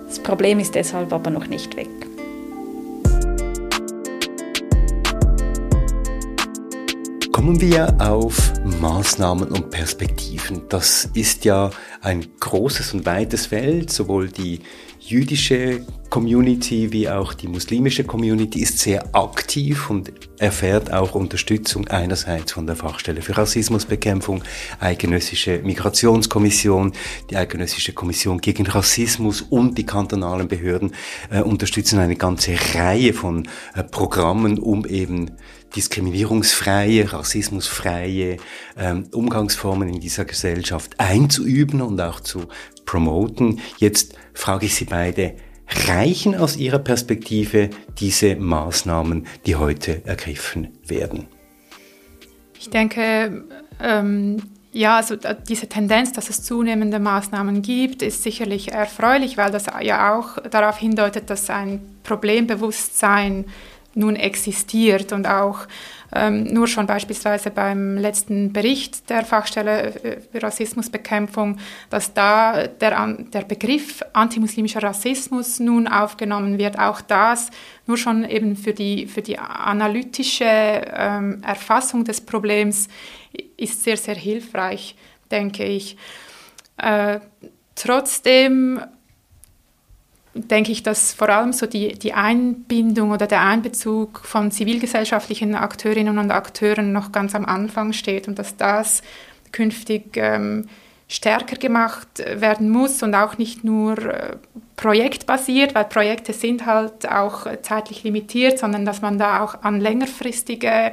[0.07, 2.14] Das Problem ist deshalb aber noch nicht weg.
[7.45, 10.63] Kommen wir auf Maßnahmen und Perspektiven.
[10.71, 11.71] Das ist ja
[12.01, 13.93] ein großes und weites Feld.
[13.93, 14.61] Sowohl die
[14.99, 22.53] jüdische Community wie auch die muslimische Community ist sehr aktiv und erfährt auch Unterstützung einerseits
[22.53, 24.43] von der Fachstelle für Rassismusbekämpfung,
[24.81, 26.93] Eidgenössische Migrationskommission,
[27.29, 30.95] die Eidgenössische Kommission gegen Rassismus und die kantonalen Behörden
[31.31, 35.33] äh, unterstützen eine ganze Reihe von äh, Programmen, um eben
[35.77, 38.37] diskriminierungsfreie, rassismusfreie
[38.77, 42.47] ähm, Umgangsformen in dieser Gesellschaft einzuüben und auch zu
[42.85, 43.61] promoten.
[43.79, 45.35] Jetzt frage ich Sie beide,
[45.87, 51.27] reichen aus Ihrer Perspektive diese Maßnahmen, die heute ergriffen werden?
[52.59, 53.45] Ich denke,
[53.81, 55.17] ähm, ja, also
[55.49, 60.79] diese Tendenz, dass es zunehmende Maßnahmen gibt, ist sicherlich erfreulich, weil das ja auch darauf
[60.79, 63.45] hindeutet, dass ein Problembewusstsein
[63.95, 65.67] nun existiert und auch
[66.15, 71.59] ähm, nur schon beispielsweise beim letzten Bericht der Fachstelle für Rassismusbekämpfung,
[71.91, 76.79] dass da der, der Begriff antimuslimischer Rassismus nun aufgenommen wird.
[76.79, 77.51] Auch das
[77.87, 82.89] nur schon eben für die, für die analytische ähm, Erfassung des Problems
[83.57, 84.97] ist sehr, sehr hilfreich,
[85.31, 85.97] denke ich.
[86.77, 87.21] Äh,
[87.75, 88.81] trotzdem
[90.35, 96.19] denke ich, dass vor allem so die, die Einbindung oder der Einbezug von zivilgesellschaftlichen Akteurinnen
[96.19, 99.03] und Akteuren noch ganz am Anfang steht und dass das
[99.53, 100.69] künftig ähm,
[101.07, 104.37] stärker gemacht werden muss und auch nicht nur äh,
[104.77, 110.93] projektbasiert, weil Projekte sind halt auch zeitlich limitiert, sondern dass man da auch an längerfristige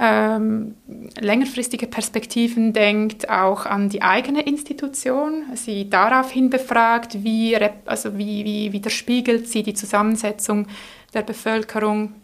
[0.00, 0.76] ähm,
[1.20, 8.72] längerfristige Perspektiven denkt, auch an die eigene Institution, sie daraufhin befragt, wie, also wie, wie
[8.72, 10.68] widerspiegelt sie die Zusammensetzung
[11.14, 12.14] der Bevölkerung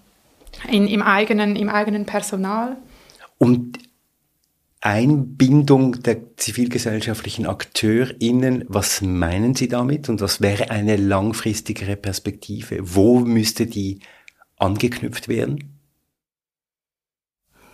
[0.71, 2.77] in, im, eigenen, im eigenen Personal.
[3.39, 3.79] Und
[4.81, 12.79] Einbindung der zivilgesellschaftlichen AkteurInnen, was meinen Sie damit und was wäre eine langfristigere Perspektive?
[12.83, 14.01] Wo müsste die
[14.59, 15.74] angeknüpft werden?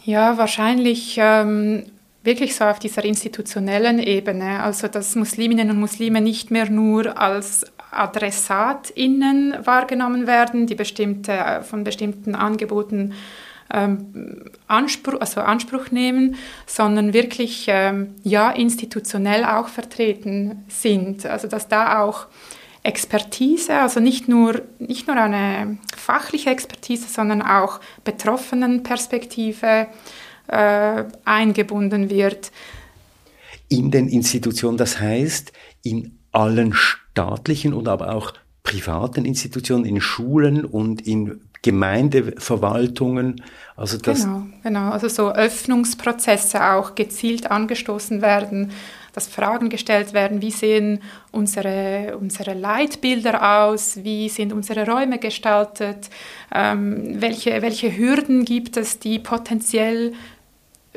[0.04, 1.84] Ja, wahrscheinlich ähm,
[2.22, 7.64] wirklich so auf dieser institutionellen Ebene, also dass Musliminnen und Muslime nicht mehr nur als
[7.90, 13.14] AdressatInnen wahrgenommen werden, die bestimmte, äh, von bestimmten Angeboten
[13.72, 16.36] ähm, Anspruch, also Anspruch nehmen,
[16.66, 21.26] sondern wirklich ähm, ja institutionell auch vertreten sind.
[21.26, 22.26] Also dass da auch
[22.82, 29.86] Expertise, also nicht nur, nicht nur eine fachliche Expertise, sondern auch Betroffenenperspektive
[30.48, 32.50] äh, eingebunden wird.
[33.68, 35.52] In den Institutionen, das heißt
[35.82, 43.42] in allen staatlichen und aber auch privaten Institutionen, in Schulen und in Gemeindeverwaltungen.
[43.76, 44.90] Also das genau, genau.
[44.90, 48.72] Also so Öffnungsprozesse auch gezielt angestoßen werden
[49.12, 51.00] dass Fragen gestellt werden, wie sehen
[51.32, 56.10] unsere, unsere Leitbilder aus, wie sind unsere Räume gestaltet,
[56.54, 60.12] ähm, welche, welche Hürden gibt es, die potenziell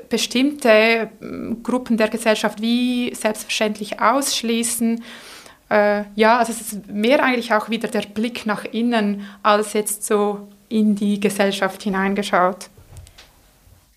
[0.09, 5.03] bestimmte ähm, Gruppen der Gesellschaft wie selbstverständlich ausschließen.
[5.69, 10.05] Äh, ja, also es ist mehr eigentlich auch wieder der Blick nach innen als jetzt
[10.05, 12.69] so in die Gesellschaft hineingeschaut.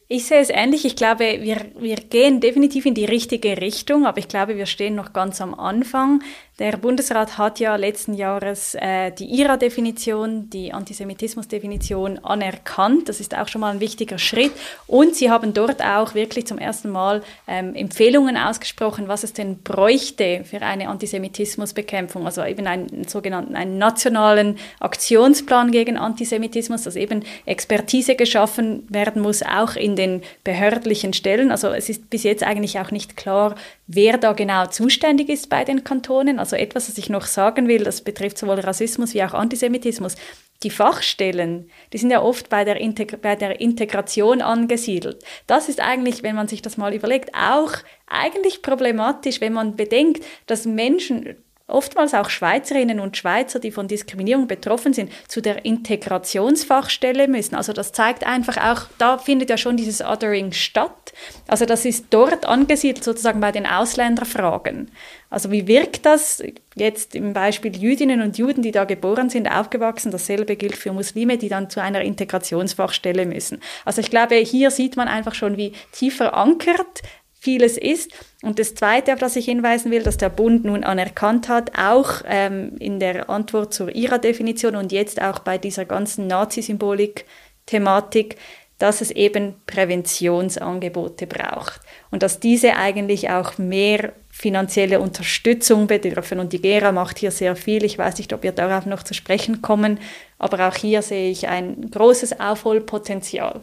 [0.09, 0.85] Ich sehe es ähnlich.
[0.85, 4.95] Ich glaube, wir, wir gehen definitiv in die richtige Richtung, aber ich glaube, wir stehen
[4.95, 6.23] noch ganz am Anfang.
[6.59, 13.11] Der Bundesrat hat ja letzten Jahres äh, die IRA-Definition, die Antisemitismus-Definition anerkannt.
[13.11, 14.53] Das ist auch schon mal ein wichtiger Schritt.
[14.87, 19.59] Und sie haben dort auch wirklich zum ersten Mal ähm, Empfehlungen ausgesprochen, was es denn
[19.59, 22.25] bräuchte für eine Antisemitismusbekämpfung.
[22.25, 29.43] Also eben einen sogenannten einen nationalen Aktionsplan gegen Antisemitismus, dass eben Expertise geschaffen werden muss,
[29.43, 31.51] auch in den behördlichen Stellen.
[31.51, 33.57] Also es ist bis jetzt eigentlich auch nicht klar,
[33.89, 36.39] wer da genau zuständig ist bei den Kantonen.
[36.39, 40.15] Also etwas, was ich noch sagen will, das betrifft sowohl Rassismus wie auch Antisemitismus.
[40.63, 42.79] Die Fachstellen, die sind ja oft bei der,
[43.21, 45.25] bei der Integration angesiedelt.
[45.49, 47.73] Das ist eigentlich, wenn man sich das mal überlegt, auch
[48.07, 51.37] eigentlich problematisch, wenn man bedenkt, dass Menschen
[51.69, 57.57] oftmals auch Schweizerinnen und Schweizer, die von Diskriminierung betroffen sind, zu der Integrationsfachstelle müssen.
[57.57, 61.13] Also das zeigt einfach auch, da findet ja schon dieses Othering statt.
[61.49, 64.91] Also das ist dort angesiedelt sozusagen bei den Ausländerfragen.
[65.29, 66.41] Also wie wirkt das
[66.77, 70.13] jetzt im Beispiel Jüdinnen und Juden, die da geboren sind, aufgewachsen?
[70.13, 73.61] Dasselbe gilt für Muslime, die dann zu einer Integrationsfachstelle müssen.
[73.85, 77.03] Also ich glaube, hier sieht man einfach schon, wie tief verankert
[77.47, 78.11] vieles ist.
[78.43, 82.23] Und das Zweite, auf das ich hinweisen will, dass der Bund nun anerkannt hat, auch
[82.27, 88.35] ähm, in der Antwort zur IRA-Definition und jetzt auch bei dieser ganzen Nazi-Symbolik-Thematik,
[88.79, 91.81] dass es eben Präventionsangebote braucht
[92.11, 96.41] und dass diese eigentlich auch mehr finanzielle Unterstützung bedürfen.
[96.41, 97.85] Und die Gera macht hier sehr viel.
[97.85, 100.01] Ich weiß nicht, ob wir darauf noch zu sprechen kommen,
[100.41, 103.61] aber auch hier sehe ich ein großes Aufholpotenzial.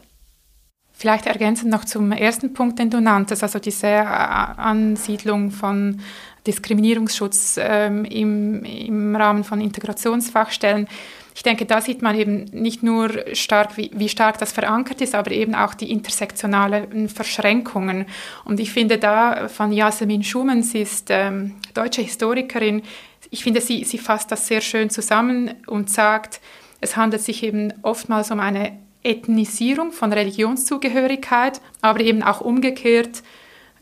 [0.93, 5.99] Vielleicht ergänzend noch zum ersten Punkt, den du nanntest, also diese äh, Ansiedlung von
[6.45, 10.87] Diskriminierungsschutz ähm, im, im Rahmen von Integrationsfachstellen.
[11.35, 15.15] Ich denke, da sieht man eben nicht nur stark, wie, wie, stark das verankert ist,
[15.15, 18.05] aber eben auch die intersektionalen Verschränkungen.
[18.45, 22.83] Und ich finde da von Jasmin Schumann, sie ist ähm, deutsche Historikerin,
[23.31, 26.39] ich finde, sie, sie fasst das sehr schön zusammen und sagt,
[26.81, 33.23] es handelt sich eben oftmals um eine Ethnisierung von Religionszugehörigkeit, aber eben auch umgekehrt,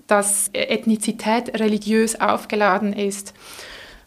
[0.08, 3.34] dass Ethnizität religiös aufgeladen ist.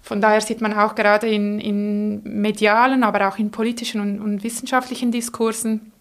[0.03, 4.45] Von daher sieht man auch gerade in, in medialen, aber auch in politischen und, und
[4.45, 5.93] wissenschaftlichen Diskursen,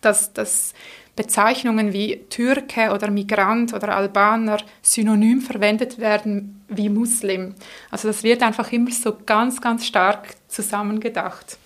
[0.00, 0.74] dass, dass
[1.16, 7.54] Bezeichnungen wie Türke oder Migrant oder Albaner synonym verwendet werden wie Muslim.
[7.90, 11.58] Also das wird einfach immer so ganz, ganz stark zusammengedacht.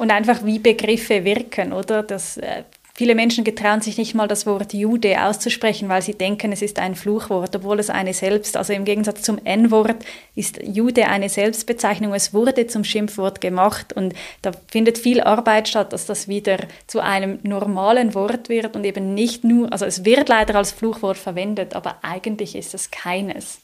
[0.00, 2.02] Und einfach wie Begriffe wirken, oder?
[2.02, 2.62] Das äh,
[2.94, 6.78] Viele Menschen getrauen sich nicht mal das Wort Jude auszusprechen, weil sie denken, es ist
[6.78, 12.12] ein Fluchwort, obwohl es eine selbst, also im Gegensatz zum N-Wort ist Jude eine Selbstbezeichnung.
[12.12, 17.00] Es wurde zum Schimpfwort gemacht und da findet viel Arbeit statt, dass das wieder zu
[17.00, 21.74] einem normalen Wort wird und eben nicht nur, also es wird leider als Fluchwort verwendet,
[21.74, 23.60] aber eigentlich ist es keines.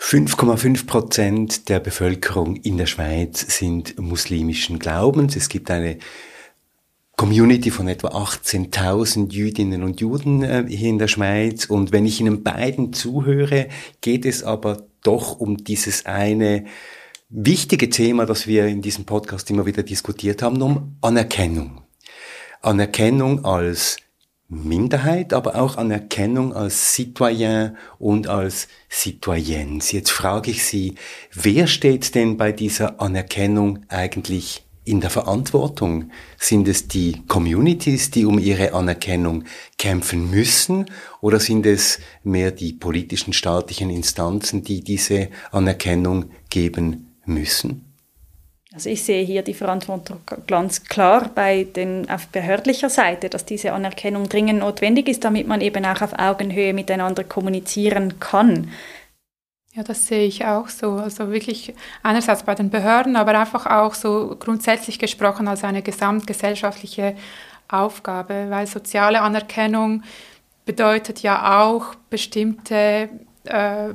[0.00, 5.36] 5,5 Prozent der Bevölkerung in der Schweiz sind muslimischen Glaubens.
[5.36, 5.98] Es gibt eine
[7.16, 11.66] Community von etwa 18.000 Jüdinnen und Juden äh, hier in der Schweiz.
[11.66, 13.68] Und wenn ich Ihnen beiden zuhöre,
[14.00, 16.64] geht es aber doch um dieses eine
[17.28, 21.82] wichtige Thema, das wir in diesem Podcast immer wieder diskutiert haben, um Anerkennung.
[22.62, 23.98] Anerkennung als
[24.50, 29.92] Minderheit, aber auch Anerkennung als Citoyen und als Citoyens.
[29.92, 30.96] Jetzt frage ich Sie,
[31.32, 36.10] wer steht denn bei dieser Anerkennung eigentlich in der Verantwortung?
[36.36, 39.44] Sind es die Communities, die um ihre Anerkennung
[39.78, 40.86] kämpfen müssen,
[41.20, 47.89] oder sind es mehr die politischen staatlichen Instanzen, die diese Anerkennung geben müssen?
[48.80, 53.74] Also ich sehe hier die Verantwortung ganz klar bei den auf behördlicher Seite, dass diese
[53.74, 58.70] Anerkennung dringend notwendig ist, damit man eben auch auf Augenhöhe miteinander kommunizieren kann.
[59.74, 60.92] Ja, das sehe ich auch so.
[60.92, 67.16] Also wirklich einerseits bei den Behörden, aber einfach auch so grundsätzlich gesprochen als eine gesamtgesellschaftliche
[67.68, 70.04] Aufgabe, weil soziale Anerkennung
[70.64, 73.10] bedeutet ja auch bestimmte
[73.44, 73.94] äh,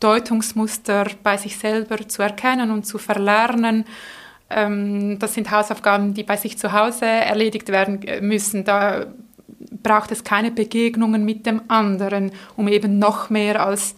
[0.00, 3.84] Deutungsmuster bei sich selber zu erkennen und zu verlernen.
[4.50, 8.64] Ähm, das sind Hausaufgaben, die bei sich zu Hause erledigt werden müssen.
[8.64, 9.06] Da
[9.82, 13.94] braucht es keine Begegnungen mit dem anderen, um eben noch mehr als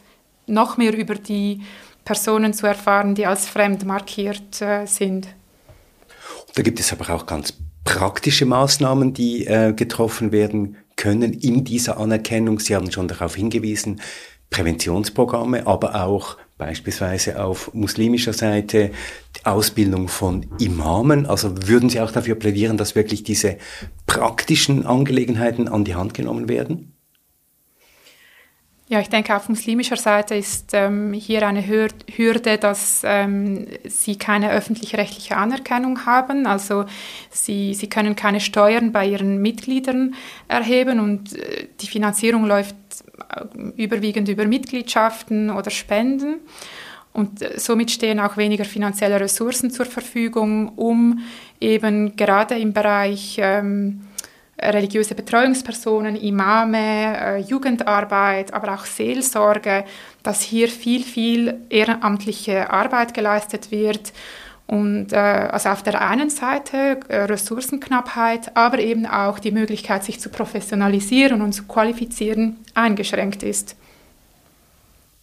[0.47, 1.61] noch mehr über die
[2.05, 5.29] Personen zu erfahren, die als fremd markiert äh, sind.
[6.55, 7.53] Da gibt es aber auch ganz
[7.85, 12.59] praktische Maßnahmen, die äh, getroffen werden können in dieser Anerkennung.
[12.61, 14.01] Sie haben schon darauf hingewiesen,
[14.51, 18.91] Präventionsprogramme, aber auch beispielsweise auf muslimischer Seite
[19.37, 21.27] die Ausbildung von Imamen.
[21.27, 23.59] Also würden Sie auch dafür plädieren, dass wirklich diese
[24.07, 26.95] praktischen Angelegenheiten an die Hand genommen werden?
[28.91, 34.51] Ja, ich denke, auf muslimischer Seite ist ähm, hier eine Hürde, dass ähm, sie keine
[34.51, 36.47] öffentlich-rechtliche Anerkennung haben.
[36.47, 36.87] Also
[37.31, 40.15] sie, sie können keine Steuern bei ihren Mitgliedern
[40.49, 42.77] erheben und äh, die Finanzierung läuft
[43.35, 46.37] äh, überwiegend über Mitgliedschaften oder Spenden.
[47.13, 51.21] Und äh, somit stehen auch weniger finanzielle Ressourcen zur Verfügung, um
[51.61, 54.03] eben gerade im Bereich ähm,
[54.61, 59.85] religiöse Betreuungspersonen, Imame, äh, Jugendarbeit, aber auch Seelsorge,
[60.23, 64.13] dass hier viel, viel ehrenamtliche Arbeit geleistet wird.
[64.69, 70.21] Und äh, also auf der einen Seite äh, Ressourcenknappheit, aber eben auch die Möglichkeit, sich
[70.21, 73.77] zu professionalisieren und zu qualifizieren, eingeschränkt ist.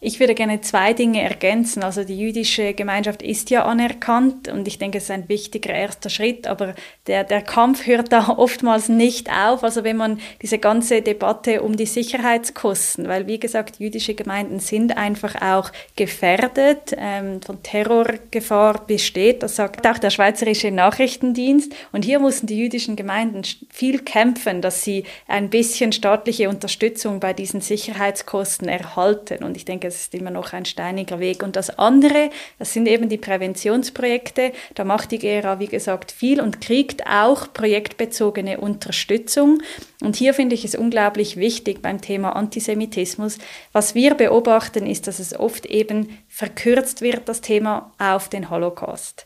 [0.06, 1.82] Ich würde gerne zwei Dinge ergänzen.
[1.82, 6.12] Also die jüdische Gemeinschaft ist ja anerkannt und ich denke, es ist ein wichtiger erster
[6.12, 6.76] Schritt, aber
[7.08, 9.64] der, der Kampf hört da oftmals nicht auf.
[9.64, 14.96] Also wenn man diese ganze Debatte um die Sicherheitskosten, weil wie gesagt, jüdische Gemeinden sind
[14.96, 19.42] einfach auch gefährdet, ähm, von Terrorgefahr besteht.
[19.42, 21.74] Das sagt auch der Schweizerische Nachrichtendienst.
[21.94, 23.42] Und hier mussten die jüdischen Gemeinden
[23.72, 29.44] viel kämpfen, dass sie ein bisschen staatliche Unterstützung bei diesen Sicherheitskosten erhalten.
[29.44, 31.44] Und ich denke, es ist immer noch ein steiniger Weg.
[31.44, 32.30] Und das andere,
[32.60, 34.52] das sind eben die Präventionsprojekte.
[34.74, 39.62] Da macht die GRA, wie gesagt, viel und kriegt auch projektbezogene Unterstützung.
[40.02, 43.38] Und hier finde ich es unglaublich wichtig beim Thema Antisemitismus.
[43.72, 49.26] Was wir beobachten, ist, dass es oft eben verkürzt wird, das Thema auf den Holocaust.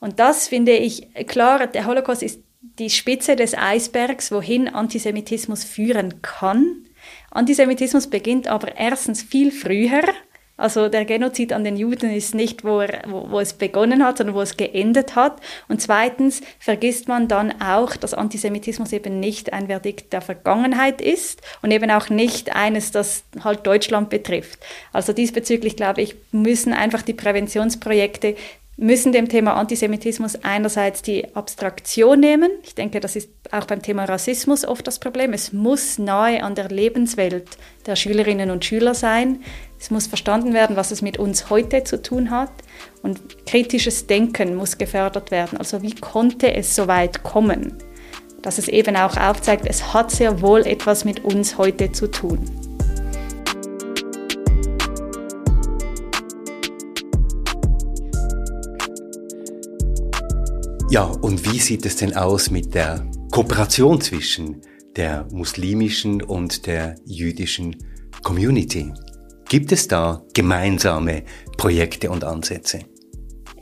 [0.00, 2.40] Und das finde ich klar, der Holocaust ist
[2.78, 6.86] die Spitze des Eisbergs, wohin Antisemitismus führen kann.
[7.36, 10.02] Antisemitismus beginnt aber erstens viel früher.
[10.58, 14.16] Also der Genozid an den Juden ist nicht, wo, er, wo, wo, es begonnen hat,
[14.16, 15.38] sondern wo es geendet hat.
[15.68, 21.42] Und zweitens vergisst man dann auch, dass Antisemitismus eben nicht ein Verdikt der Vergangenheit ist
[21.60, 24.60] und eben auch nicht eines, das halt Deutschland betrifft.
[24.94, 28.34] Also diesbezüglich, glaube ich, müssen einfach die Präventionsprojekte
[28.78, 32.50] müssen dem Thema Antisemitismus einerseits die Abstraktion nehmen.
[32.62, 35.32] Ich denke, das ist auch beim Thema Rassismus oft das Problem.
[35.32, 37.48] Es muss nahe an der Lebenswelt
[37.86, 39.42] der Schülerinnen und Schüler sein.
[39.80, 42.52] Es muss verstanden werden, was es mit uns heute zu tun hat.
[43.02, 45.58] Und kritisches Denken muss gefördert werden.
[45.58, 47.78] Also wie konnte es so weit kommen?
[48.42, 52.65] Dass es eben auch aufzeigt, es hat sehr wohl etwas mit uns heute zu tun.
[60.88, 64.62] Ja, und wie sieht es denn aus mit der Kooperation zwischen
[64.94, 67.76] der muslimischen und der jüdischen
[68.22, 68.92] Community?
[69.48, 71.24] Gibt es da gemeinsame
[71.56, 72.84] Projekte und Ansätze?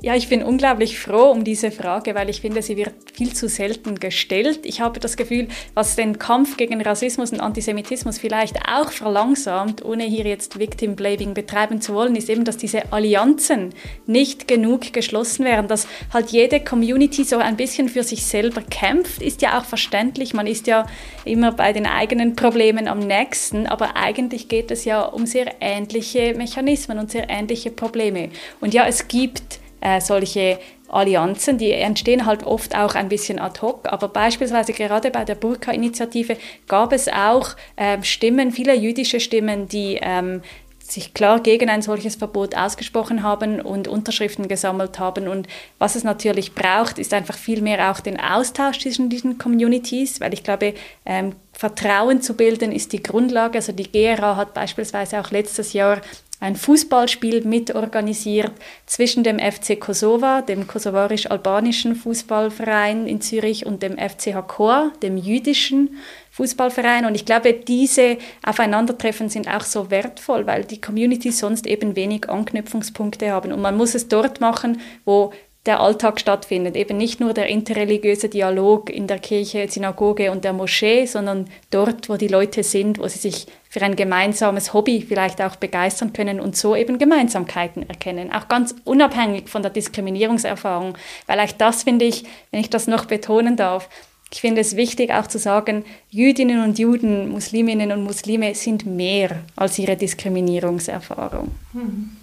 [0.05, 3.49] Ja, ich bin unglaublich froh um diese Frage, weil ich finde, sie wird viel zu
[3.49, 4.61] selten gestellt.
[4.65, 10.05] Ich habe das Gefühl, was den Kampf gegen Rassismus und Antisemitismus vielleicht auch verlangsamt, ohne
[10.05, 13.73] hier jetzt Victim Blaming betreiben zu wollen, ist eben, dass diese Allianzen
[14.05, 19.23] nicht genug geschlossen werden, dass halt jede Community so ein bisschen für sich selber kämpft,
[19.23, 20.35] ist ja auch verständlich.
[20.35, 20.87] Man ist ja
[21.25, 26.35] immer bei den eigenen Problemen am nächsten, aber eigentlich geht es ja um sehr ähnliche
[26.35, 28.29] Mechanismen und sehr ähnliche Probleme.
[28.61, 30.59] Und ja, es gibt äh, solche
[30.89, 35.35] Allianzen, die entstehen halt oft auch ein bisschen ad hoc, aber beispielsweise gerade bei der
[35.35, 40.43] Burka-Initiative gab es auch äh, Stimmen, viele jüdische Stimmen, die ähm,
[40.79, 45.29] sich klar gegen ein solches Verbot ausgesprochen haben und Unterschriften gesammelt haben.
[45.29, 50.21] Und was es natürlich braucht, ist einfach viel mehr auch den Austausch zwischen diesen Communities,
[50.21, 50.75] weil ich glaube,
[51.07, 53.59] ähm, Vertrauen zu bilden ist die Grundlage.
[53.59, 56.01] Also die GRA hat beispielsweise auch letztes Jahr
[56.45, 58.53] ein Fußballspiel mitorganisiert
[58.85, 65.97] zwischen dem FC Kosova, dem kosovarisch-albanischen Fußballverein in Zürich, und dem FCH Chor, dem jüdischen
[66.33, 67.07] Fußballverein.
[67.07, 72.29] Und ich glaube, diese Aufeinandertreffen sind auch so wertvoll, weil die Communities sonst eben wenig
[72.29, 73.51] Anknüpfungspunkte haben.
[73.51, 75.33] Und man muss es dort machen, wo
[75.67, 76.77] der Alltag stattfindet.
[76.77, 82.09] Eben nicht nur der interreligiöse Dialog in der Kirche, Synagoge und der Moschee, sondern dort,
[82.09, 86.39] wo die Leute sind, wo sie sich für ein gemeinsames Hobby vielleicht auch begeistern können
[86.39, 88.33] und so eben Gemeinsamkeiten erkennen.
[88.33, 90.97] Auch ganz unabhängig von der Diskriminierungserfahrung.
[91.27, 93.89] Weil auch das finde ich, wenn ich das noch betonen darf,
[94.35, 99.43] ich finde es wichtig auch zu sagen, Jüdinnen und Juden, Musliminnen und Muslime sind mehr
[99.55, 101.53] als ihre Diskriminierungserfahrung.
[101.73, 102.17] Mhm.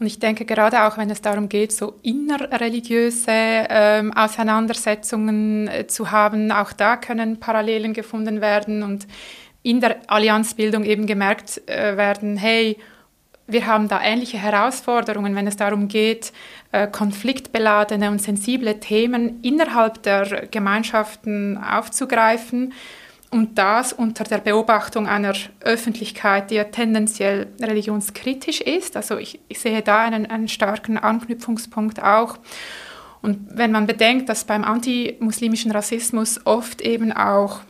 [0.00, 6.12] Und ich denke, gerade auch wenn es darum geht, so innerreligiöse ähm, Auseinandersetzungen äh, zu
[6.12, 9.08] haben, auch da können Parallelen gefunden werden und
[9.62, 12.78] in der Allianzbildung eben gemerkt äh, werden, hey,
[13.48, 16.32] wir haben da ähnliche Herausforderungen, wenn es darum geht,
[16.70, 22.72] äh, konfliktbeladene und sensible Themen innerhalb der Gemeinschaften aufzugreifen
[23.30, 28.96] und das unter der Beobachtung einer Öffentlichkeit, die ja tendenziell religionskritisch ist.
[28.96, 32.38] Also ich, ich sehe da einen, einen starken Anknüpfungspunkt auch.
[33.20, 37.60] Und wenn man bedenkt, dass beim antimuslimischen Rassismus oft eben auch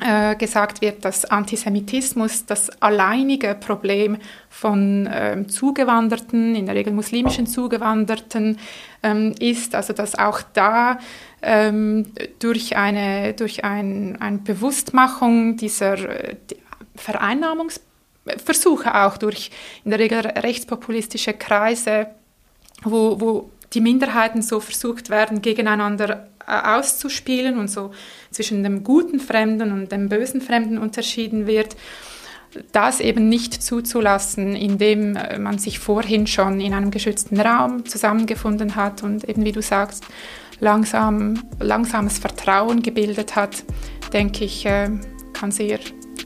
[0.00, 4.16] äh, gesagt wird, dass Antisemitismus das alleinige Problem
[4.48, 8.58] von ähm, Zugewanderten, in der Regel muslimischen Zugewanderten,
[9.02, 10.98] ähm, ist, also dass auch da
[11.42, 12.06] ähm,
[12.38, 16.36] durch eine, durch ein, eine Bewusstmachung dieser äh,
[16.94, 19.50] Vereinnahmungsversuche auch durch
[19.84, 22.08] in der Regel rechtspopulistische Kreise,
[22.84, 27.92] wo, wo die Minderheiten so versucht werden, gegeneinander äh, auszuspielen und so
[28.30, 31.76] zwischen dem guten Fremden und dem bösen Fremden unterschieden wird,
[32.70, 38.76] das eben nicht zuzulassen, indem äh, man sich vorhin schon in einem geschützten Raum zusammengefunden
[38.76, 40.04] hat und eben, wie du sagst,
[40.60, 43.64] langsam, langsames Vertrauen gebildet hat,
[44.12, 44.90] denke ich, äh,
[45.32, 45.78] kann sehr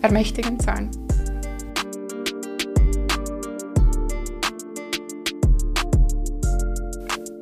[0.03, 0.91] ermächtigend sein.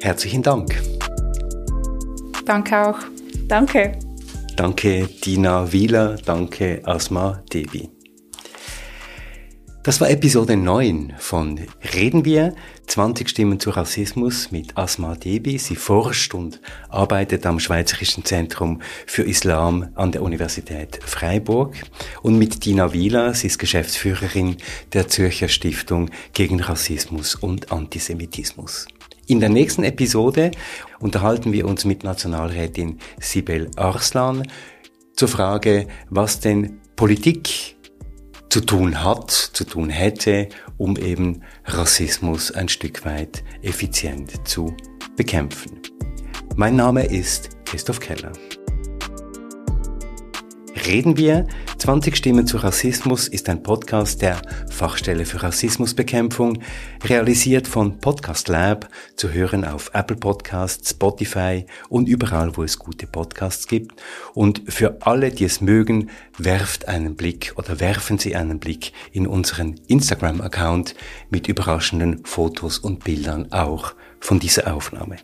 [0.00, 0.80] Herzlichen Dank.
[2.44, 2.98] Danke auch.
[3.48, 3.98] Danke.
[4.56, 7.90] Danke Dina Wieler, danke Asma Devi.
[9.82, 11.60] Das war Episode 9 von
[11.94, 12.54] Reden wir,
[12.86, 15.58] 20 Stimmen zu Rassismus mit Asma Debi.
[15.58, 21.74] Sie forscht und arbeitet am Schweizerischen Zentrum für Islam an der Universität Freiburg.
[22.22, 24.56] Und mit Dina Wieler, sie ist Geschäftsführerin
[24.92, 28.86] der Zürcher Stiftung gegen Rassismus und Antisemitismus.
[29.26, 30.50] In der nächsten Episode
[31.00, 34.46] unterhalten wir uns mit Nationalrätin Sibel Arslan
[35.16, 37.73] zur Frage, was denn Politik
[38.54, 40.48] zu tun hat, zu tun hätte,
[40.78, 44.76] um eben Rassismus ein Stück weit effizient zu
[45.16, 45.80] bekämpfen.
[46.54, 48.30] Mein Name ist Christoph Keller.
[50.86, 51.46] Reden wir
[51.78, 56.58] 20 Stimmen zu Rassismus ist ein Podcast der Fachstelle für Rassismusbekämpfung,
[57.04, 63.06] realisiert von Podcast Lab, zu hören auf Apple Podcasts, Spotify und überall, wo es gute
[63.06, 64.02] Podcasts gibt.
[64.34, 69.26] Und für alle, die es mögen, werft einen Blick oder werfen Sie einen Blick in
[69.26, 70.94] unseren Instagram-Account
[71.30, 75.16] mit überraschenden Fotos und Bildern auch von dieser Aufnahme.